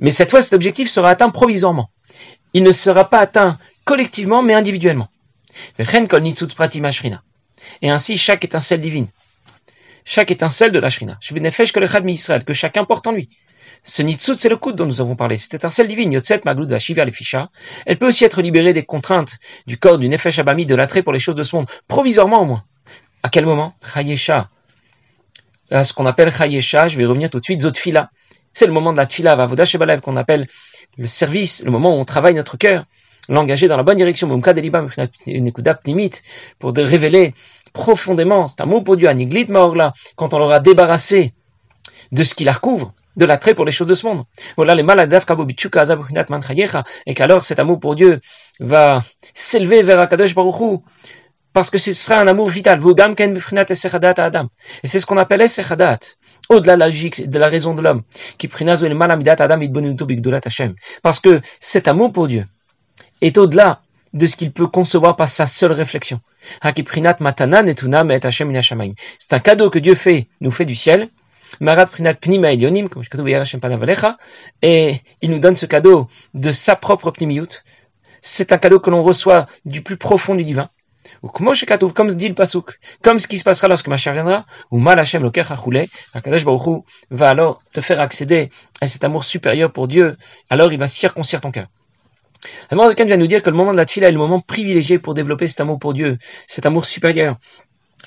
Mais 0.00 0.10
cette 0.10 0.30
fois, 0.30 0.42
cet 0.42 0.54
objectif 0.54 0.88
sera 0.88 1.10
atteint 1.10 1.30
provisoirement. 1.30 1.90
Il 2.54 2.64
ne 2.64 2.72
sera 2.72 3.08
pas 3.08 3.18
atteint 3.18 3.58
collectivement, 3.84 4.42
mais 4.42 4.54
individuellement. 4.54 5.08
Et 7.82 7.90
ainsi, 7.90 8.16
chaque 8.16 8.44
étincelle 8.44 8.80
divine, 8.80 9.08
chaque 10.04 10.30
étincelle 10.30 10.72
de 10.72 10.78
la 10.78 10.90
Shrina, 10.90 11.18
que 12.46 12.52
chacun 12.52 12.84
porte 12.84 13.06
en 13.06 13.12
lui. 13.12 13.28
Ce 13.82 14.02
nitzut, 14.02 14.36
c'est 14.38 14.48
le 14.48 14.56
coude 14.56 14.76
dont 14.76 14.86
nous 14.86 15.00
avons 15.00 15.16
parlé. 15.16 15.36
Cette 15.36 15.54
étincelle 15.54 15.88
divine, 15.88 16.12
Yotzet 16.12 16.40
Magloud 16.44 16.76
elle 17.86 17.98
peut 17.98 18.08
aussi 18.08 18.24
être 18.24 18.42
libérée 18.42 18.72
des 18.72 18.84
contraintes 18.84 19.38
du 19.66 19.78
corps 19.78 19.98
du 19.98 20.08
Nefesh 20.08 20.38
Abami, 20.38 20.66
de 20.66 20.74
l'attrait 20.74 21.02
pour 21.02 21.12
les 21.12 21.18
choses 21.18 21.34
de 21.34 21.42
ce 21.42 21.56
monde, 21.56 21.66
provisoirement 21.88 22.42
au 22.42 22.46
moins. 22.46 22.64
À 23.22 23.28
quel 23.28 23.44
moment? 23.44 23.74
Chayesha. 23.94 24.48
À 25.70 25.84
ce 25.84 25.92
qu'on 25.92 26.06
appelle 26.06 26.30
Chayesha, 26.30 26.88
je 26.88 26.96
vais 26.96 27.06
revenir 27.06 27.30
tout 27.30 27.38
de 27.38 27.44
suite, 27.44 27.62
Zotfila. 27.62 28.10
C'est 28.52 28.66
le 28.66 28.72
moment 28.72 28.92
de 28.92 28.98
la 28.98 29.06
tfila, 29.06 29.36
vavoda 29.36 29.64
shebalev, 29.64 30.00
qu'on 30.00 30.16
appelle 30.16 30.46
le 30.98 31.06
service, 31.06 31.62
le 31.64 31.70
moment 31.70 31.96
où 31.96 32.00
on 32.00 32.04
travaille 32.04 32.34
notre 32.34 32.56
cœur, 32.56 32.84
l'engager 33.28 33.68
dans 33.68 33.76
la 33.76 33.82
bonne 33.82 33.96
direction, 33.96 34.28
pour 36.58 36.72
révéler 36.76 37.34
profondément 37.72 38.48
cet 38.48 38.60
amour 38.60 38.82
pour 38.82 38.96
Dieu, 38.96 39.08
aniglit 39.08 39.46
maorla, 39.46 39.92
quand 40.16 40.34
on 40.34 40.38
l'aura 40.38 40.58
débarrassé 40.58 41.32
de 42.10 42.22
ce 42.24 42.34
qui 42.34 42.44
la 42.44 42.52
recouvre, 42.52 42.92
de 43.16 43.24
l'attrait 43.24 43.54
pour 43.54 43.64
les 43.64 43.70
choses 43.70 43.86
de 43.86 43.94
ce 43.94 44.06
monde. 44.06 44.24
Voilà 44.56 44.74
les 44.74 44.82
maladav 44.82 45.24
et 47.06 47.14
qu'alors 47.14 47.44
cet 47.44 47.58
amour 47.58 47.78
pour 47.78 47.94
Dieu 47.94 48.20
va 48.58 49.04
s'élever 49.34 49.82
vers 49.82 50.00
Akadosh 50.00 50.34
Baruch 50.34 50.80
parce 51.52 51.70
que 51.70 51.78
ce 51.78 51.92
sera 51.92 52.20
un 52.20 52.28
amour 52.28 52.48
vital. 52.48 52.80
Et 54.82 54.86
c'est 54.86 55.00
ce 55.00 55.06
qu'on 55.06 55.16
appelle 55.16 55.40
Esechadat 55.42 55.98
au-delà 56.50 56.74
de 56.74 56.80
la 56.80 56.86
logique, 56.86 57.28
de 57.28 57.38
la 57.38 57.46
raison 57.46 57.74
de 57.74 57.80
l'homme. 57.80 58.02
Parce 61.02 61.20
que 61.20 61.40
cet 61.60 61.88
amour 61.88 62.12
pour 62.12 62.28
Dieu 62.28 62.44
est 63.22 63.38
au-delà 63.38 63.80
de 64.12 64.26
ce 64.26 64.36
qu'il 64.36 64.52
peut 64.52 64.66
concevoir 64.66 65.16
par 65.16 65.28
sa 65.28 65.46
seule 65.46 65.72
réflexion. 65.72 66.20
C'est 66.62 66.66
un 69.32 69.38
cadeau 69.38 69.70
que 69.70 69.78
Dieu 69.78 69.94
fait, 69.94 70.26
nous 70.40 70.50
fait 70.50 70.64
du 70.64 70.74
ciel. 70.74 71.08
Et 74.62 75.00
il 75.22 75.30
nous 75.30 75.38
donne 75.38 75.56
ce 75.56 75.66
cadeau 75.66 76.08
de 76.34 76.50
sa 76.50 76.76
propre 76.76 77.10
pnimiout. 77.10 77.62
C'est 78.22 78.52
un 78.52 78.58
cadeau 78.58 78.80
que 78.80 78.90
l'on 78.90 79.02
reçoit 79.02 79.46
du 79.64 79.82
plus 79.82 79.96
profond 79.96 80.34
du 80.34 80.44
divin. 80.44 80.68
Ou 81.22 81.28
comme 81.28 82.14
dit 82.14 82.28
le 82.28 82.34
Pasuk, 82.34 82.78
comme 83.02 83.18
ce 83.18 83.26
qui 83.26 83.38
se 83.38 83.44
passera 83.44 83.68
lorsque 83.68 83.88
Mashiach 83.88 84.14
viendra, 84.14 84.46
ou 84.70 84.78
Mal 84.78 84.98
Hashem 84.98 85.30
Akadosh 86.14 86.44
Baruch 86.44 86.84
va 87.10 87.30
alors 87.30 87.62
te 87.72 87.80
faire 87.80 88.00
accéder 88.00 88.50
à 88.80 88.86
cet 88.86 89.04
amour 89.04 89.24
supérieur 89.24 89.72
pour 89.72 89.88
Dieu, 89.88 90.16
alors 90.48 90.72
il 90.72 90.78
va 90.78 90.88
circoncire 90.88 91.40
ton 91.40 91.50
cœur. 91.50 91.66
de 92.70 92.92
Ken 92.94 93.06
vient 93.06 93.16
nous 93.16 93.26
dire 93.26 93.42
que 93.42 93.50
le 93.50 93.56
moment 93.56 93.72
de 93.72 93.76
la 93.76 93.84
tfila 93.84 94.08
est 94.08 94.12
le 94.12 94.18
moment 94.18 94.40
privilégié 94.40 94.98
pour 94.98 95.14
développer 95.14 95.46
cet 95.46 95.60
amour 95.60 95.78
pour 95.78 95.94
Dieu, 95.94 96.18
cet 96.46 96.66
amour 96.66 96.84
supérieur, 96.86 97.36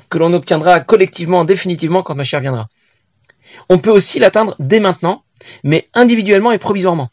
que 0.10 0.18
l'on 0.18 0.34
obtiendra 0.34 0.80
collectivement, 0.80 1.46
définitivement 1.46 2.04
quand 2.04 2.16
Mashiach 2.16 2.42
viendra. 2.42 2.68
On 3.70 3.78
peut 3.78 3.92
aussi 3.92 4.20
l'atteindre 4.20 4.56
dès 4.60 4.80
maintenant, 4.80 5.24
mais 5.64 5.90
individuellement 5.94 6.52
et 6.52 6.58
provisoirement. 6.58 7.10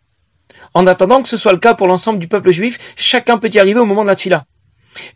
En 0.73 0.87
attendant 0.87 1.23
que 1.23 1.29
ce 1.29 1.37
soit 1.37 1.53
le 1.53 1.59
cas 1.59 1.75
pour 1.75 1.89
l'ensemble 1.89 2.19
du 2.19 2.29
peuple 2.29 2.53
juif, 2.53 2.79
chacun 2.97 3.39
peut 3.39 3.51
y 3.53 3.59
arriver 3.59 3.81
au 3.81 3.87
moment 3.87 4.03
de 4.03 4.09
la 4.09 4.15
tfila. 4.15 4.45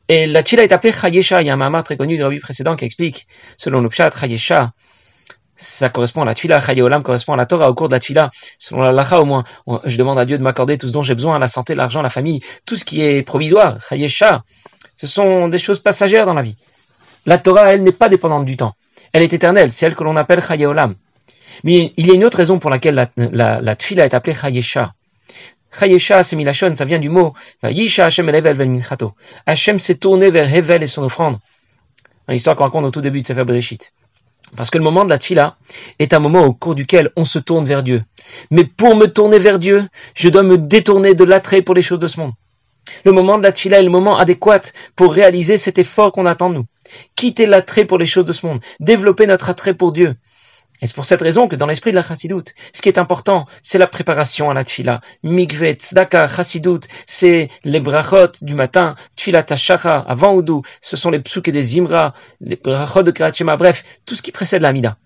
Et 0.09 0.27
la 0.27 0.43
tfila 0.43 0.63
est 0.63 0.73
appelée 0.73 0.93
Chayesha. 0.93 1.43
Il 1.43 1.47
y 1.47 1.51
a 1.51 1.55
un 1.55 1.57
mamar 1.57 1.85
très 1.85 1.97
connu 1.97 2.17
du 2.17 2.23
rabbi 2.23 2.39
précédent 2.39 2.77
qui 2.77 2.85
explique, 2.85 3.27
selon 3.57 3.81
le 3.81 3.89
pshat, 3.89 4.11
Chayesha, 4.11 4.73
ça 5.57 5.89
correspond 5.89 6.23
à 6.23 6.25
la 6.25 6.35
tfila, 6.35 6.61
Chayeolam 6.61 7.03
correspond 7.03 7.35
à 7.35 7.37
la 7.37 7.47
Torah 7.47 7.71
au 7.71 7.75
cours 7.75 7.89
de 7.89 7.95
la 7.95 8.01
tfila. 8.01 8.31
Selon 8.59 8.83
la 8.83 8.93
lacha 8.93 9.21
au 9.21 9.25
moins, 9.25 9.45
je 9.85 9.97
demande 9.97 10.19
à 10.19 10.25
Dieu 10.25 10.37
de 10.37 10.43
m'accorder 10.43 10.79
tout 10.79 10.89
ce 10.89 10.93
dont 10.93 11.03
j'ai 11.03 11.15
besoin, 11.15 11.39
la 11.39 11.47
santé, 11.47 11.75
l'argent, 11.75 12.03
la 12.03 12.11
famille, 12.11 12.41
tout 12.67 12.77
ce 12.77 12.85
qui 12.85 13.03
est 13.03 13.23
provisoire, 13.23 13.79
Chayesha. 13.89 14.43
Ce 14.97 15.07
sont 15.07 15.49
des 15.49 15.59
choses 15.59 15.81
passagères 15.81 16.27
dans 16.27 16.35
la 16.35 16.43
vie. 16.43 16.57
La 17.27 17.39
Torah, 17.39 17.73
elle, 17.73 17.83
n'est 17.83 17.93
pas 17.93 18.09
dépendante 18.09 18.47
du 18.47 18.57
temps. 18.57 18.75
Elle 19.13 19.23
est 19.23 19.33
éternelle, 19.33 19.71
c'est 19.71 19.87
elle 19.87 19.95
que 19.95 20.05
l'on 20.05 20.17
appelle 20.17 20.41
Chayeolam. 20.41 20.95
Mais 21.63 21.93
il 21.97 22.07
y 22.07 22.11
a 22.11 22.15
une 22.15 22.25
autre 22.25 22.37
raison 22.37 22.59
pour 22.59 22.71
laquelle 22.71 23.09
la, 23.17 23.61
la, 23.61 23.73
est 23.73 24.15
appelée 24.15 24.35
Chayesha. 24.35 24.93
Chayesha, 25.79 26.23
c'est 26.23 26.37
Milachon, 26.37 26.75
ça 26.77 26.85
vient 26.85 26.99
du 26.99 27.09
mot 27.09 27.35
Yisha 27.63 28.09
Hashem 29.47 29.79
s'est 29.79 29.95
tourné 29.97 30.31
vers 30.31 30.55
Hevel 30.55 30.83
et 30.83 30.87
son 30.87 31.03
offrande. 31.03 31.39
Une 32.29 32.35
histoire 32.35 32.57
qu'on 32.57 32.65
raconte 32.65 32.85
au 32.85 32.91
tout 32.91 33.01
début 33.01 33.21
de 33.21 33.27
Sefer 33.27 33.45
Bereshit. 33.45 33.93
Parce 34.57 34.71
que 34.71 34.79
le 34.79 34.85
moment 34.85 35.05
de 35.05 35.11
la 35.11 35.19
tfila 35.19 35.57
est 35.99 36.13
un 36.13 36.21
moment 36.21 36.45
au 36.45 36.53
cours 36.53 36.75
duquel 36.75 37.11
on 37.17 37.25
se 37.25 37.39
tourne 37.39 37.65
vers 37.65 37.83
Dieu. 37.83 38.05
Mais 38.51 38.65
pour 38.65 38.95
me 38.95 39.07
tourner 39.07 39.39
vers 39.39 39.59
Dieu, 39.59 39.89
je 40.15 40.29
dois 40.29 40.43
me 40.43 40.59
détourner 40.59 41.15
de 41.15 41.25
l'attrait 41.25 41.63
pour 41.63 41.75
les 41.75 41.83
choses 41.83 41.99
de 41.99 42.07
ce 42.07 42.21
monde. 42.21 42.33
Le 43.05 43.13
moment 43.13 43.39
de 43.39 43.43
la 43.43 43.53
tfila 43.53 43.81
est 43.81 43.83
le 43.83 43.91
moment 43.91 44.17
adéquat 44.17 44.61
pour 44.95 45.13
réaliser 45.13 45.57
cet 45.57 45.79
effort 45.79 46.13
qu'on 46.13 46.27
attend 46.27 46.51
de 46.51 46.57
nous. 46.57 46.67
Quitter 47.17 47.47
l'attrait 47.47 47.85
pour 47.85 47.99
les 47.99 48.07
choses 48.07 48.27
de 48.27 48.33
ce 48.33 48.47
monde. 48.47 48.61
Développer 48.79 49.27
notre 49.27 49.51
attrait 49.51 49.75
pour 49.75 49.93
Dieu. 49.93 50.15
Et 50.83 50.87
c'est 50.87 50.95
pour 50.95 51.05
cette 51.05 51.23
raison 51.23 51.49
que 51.49 51.57
dans 51.57 51.67
l'esprit 51.67 51.93
de 51.93 51.97
la 51.97 52.03
chassidoute, 52.03 52.53
ce 52.73 52.83
qui 52.83 52.89
est 52.89 52.99
important, 52.99 53.47
c'est 53.63 53.79
la 53.79 53.87
préparation 53.87 54.51
à 54.51 54.55
la 54.55 54.65
tfila. 54.65 55.01
Mikvet, 55.23 55.75
tzedaka, 55.75 56.27
chassidoute, 56.27 56.89
c'est 57.07 57.49
les 57.63 57.81
brachot 57.81 58.33
du 58.43 58.55
matin, 58.55 58.97
tfila 59.17 59.43
tashacha, 59.43 60.05
avant 60.07 60.35
Oudou, 60.35 60.63
ce 60.83 60.97
sont 60.97 61.11
les 61.11 61.21
psouk 61.21 61.49
et 61.49 61.53
des 61.53 61.79
imra, 61.79 62.13
les 62.41 62.57
brachot 62.57 63.03
de 63.03 63.11
Karachema, 63.13 63.57
bref, 63.57 63.85
tout 64.05 64.15
ce 64.15 64.23
qui 64.23 64.33
précède 64.33 64.63
l'amida. 64.63 64.99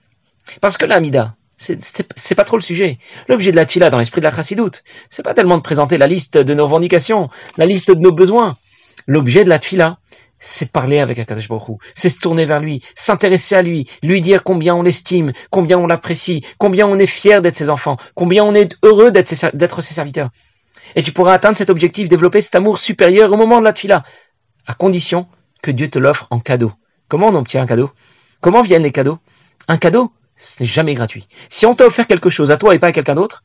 Parce 0.60 0.78
que 0.78 0.86
l'amida, 0.86 1.36
c'est 1.58 2.34
pas 2.34 2.44
trop 2.44 2.56
le 2.56 2.62
sujet. 2.62 2.98
L'objet 3.28 3.50
de 3.50 3.56
la 3.56 3.66
tfila 3.66 3.90
dans 3.90 3.98
l'esprit 3.98 4.20
de 4.20 4.26
la 4.26 4.34
chassidoute, 4.34 4.84
c'est 5.10 5.22
pas 5.22 5.34
tellement 5.34 5.58
de 5.58 5.62
présenter 5.62 5.98
la 5.98 6.06
liste 6.06 6.38
de 6.38 6.54
nos 6.54 6.64
revendications, 6.64 7.28
la 7.56 7.66
liste 7.66 7.90
de 7.90 8.00
nos 8.00 8.12
besoins. 8.12 8.56
L'objet 9.06 9.44
de 9.44 9.48
la 9.48 9.58
tfila, 9.58 9.98
c'est 10.40 10.70
parler 10.70 10.98
avec 10.98 11.18
Akadosh 11.18 11.48
Baruch 11.48 11.78
c'est 11.94 12.08
se 12.08 12.18
tourner 12.18 12.44
vers 12.44 12.60
lui, 12.60 12.82
s'intéresser 12.94 13.54
à 13.54 13.62
lui, 13.62 13.88
lui 14.02 14.20
dire 14.20 14.44
combien 14.44 14.74
on 14.74 14.82
l'estime, 14.82 15.32
combien 15.50 15.78
on 15.78 15.86
l'apprécie, 15.86 16.44
combien 16.58 16.86
on 16.86 16.98
est 16.98 17.06
fier 17.06 17.42
d'être 17.42 17.56
ses 17.56 17.70
enfants, 17.70 17.96
combien 18.14 18.44
on 18.44 18.54
est 18.54 18.76
heureux 18.82 19.10
d'être 19.10 19.28
ses, 19.28 19.94
serviteurs. 19.94 20.30
Et 20.94 21.02
tu 21.02 21.12
pourras 21.12 21.34
atteindre 21.34 21.56
cet 21.56 21.70
objectif, 21.70 22.08
développer 22.08 22.40
cet 22.40 22.54
amour 22.54 22.78
supérieur 22.78 23.32
au 23.32 23.36
moment 23.36 23.58
de 23.58 23.64
la 23.64 23.72
tfila, 23.72 24.04
à 24.66 24.74
condition 24.74 25.26
que 25.62 25.70
Dieu 25.70 25.88
te 25.88 25.98
l'offre 25.98 26.26
en 26.30 26.40
cadeau. 26.40 26.72
Comment 27.08 27.28
on 27.28 27.34
obtient 27.34 27.62
un 27.62 27.66
cadeau? 27.66 27.90
Comment 28.40 28.62
viennent 28.62 28.82
les 28.82 28.92
cadeaux? 28.92 29.18
Un 29.66 29.78
cadeau, 29.78 30.12
ce 30.36 30.62
n'est 30.62 30.68
jamais 30.68 30.94
gratuit. 30.94 31.26
Si 31.48 31.66
on 31.66 31.74
t'a 31.74 31.86
offert 31.86 32.06
quelque 32.06 32.30
chose 32.30 32.50
à 32.50 32.56
toi 32.56 32.74
et 32.74 32.78
pas 32.78 32.88
à 32.88 32.92
quelqu'un 32.92 33.14
d'autre, 33.14 33.42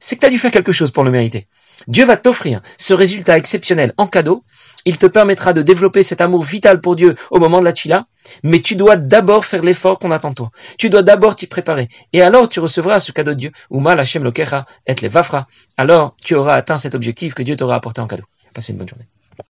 c'est 0.00 0.16
que 0.16 0.20
tu 0.20 0.26
as 0.26 0.30
dû 0.30 0.38
faire 0.38 0.50
quelque 0.50 0.72
chose 0.72 0.90
pour 0.90 1.04
le 1.04 1.10
mériter. 1.10 1.46
Dieu 1.86 2.04
va 2.04 2.16
t'offrir 2.16 2.60
ce 2.78 2.94
résultat 2.94 3.38
exceptionnel 3.38 3.94
en 3.96 4.06
cadeau. 4.06 4.44
Il 4.84 4.98
te 4.98 5.06
permettra 5.06 5.52
de 5.52 5.62
développer 5.62 6.02
cet 6.02 6.20
amour 6.20 6.42
vital 6.42 6.80
pour 6.80 6.96
Dieu 6.96 7.14
au 7.30 7.38
moment 7.38 7.60
de 7.60 7.64
la 7.64 7.72
tfila, 7.72 8.06
mais 8.42 8.60
tu 8.60 8.76
dois 8.76 8.96
d'abord 8.96 9.44
faire 9.44 9.62
l'effort 9.62 9.98
qu'on 9.98 10.10
attend 10.10 10.30
de 10.30 10.34
toi. 10.34 10.50
Tu 10.78 10.90
dois 10.90 11.02
d'abord 11.02 11.36
t'y 11.36 11.46
préparer. 11.46 11.88
Et 12.12 12.22
alors 12.22 12.48
tu 12.48 12.60
recevras 12.60 13.00
ce 13.00 13.12
cadeau 13.12 13.32
de 13.32 13.38
Dieu. 13.38 13.52
Uma 13.70 13.92
Hashem 13.92 14.24
lokecha 14.24 14.66
et 14.86 14.94
le 14.94 15.08
vafra. 15.08 15.46
Alors 15.76 16.16
tu 16.22 16.34
auras 16.34 16.54
atteint 16.54 16.76
cet 16.76 16.94
objectif 16.94 17.34
que 17.34 17.42
Dieu 17.42 17.56
t'aura 17.56 17.76
apporté 17.76 18.00
en 18.00 18.06
cadeau. 18.06 18.24
Passez 18.54 18.72
une 18.72 18.78
bonne 18.78 18.88
journée. 18.88 19.06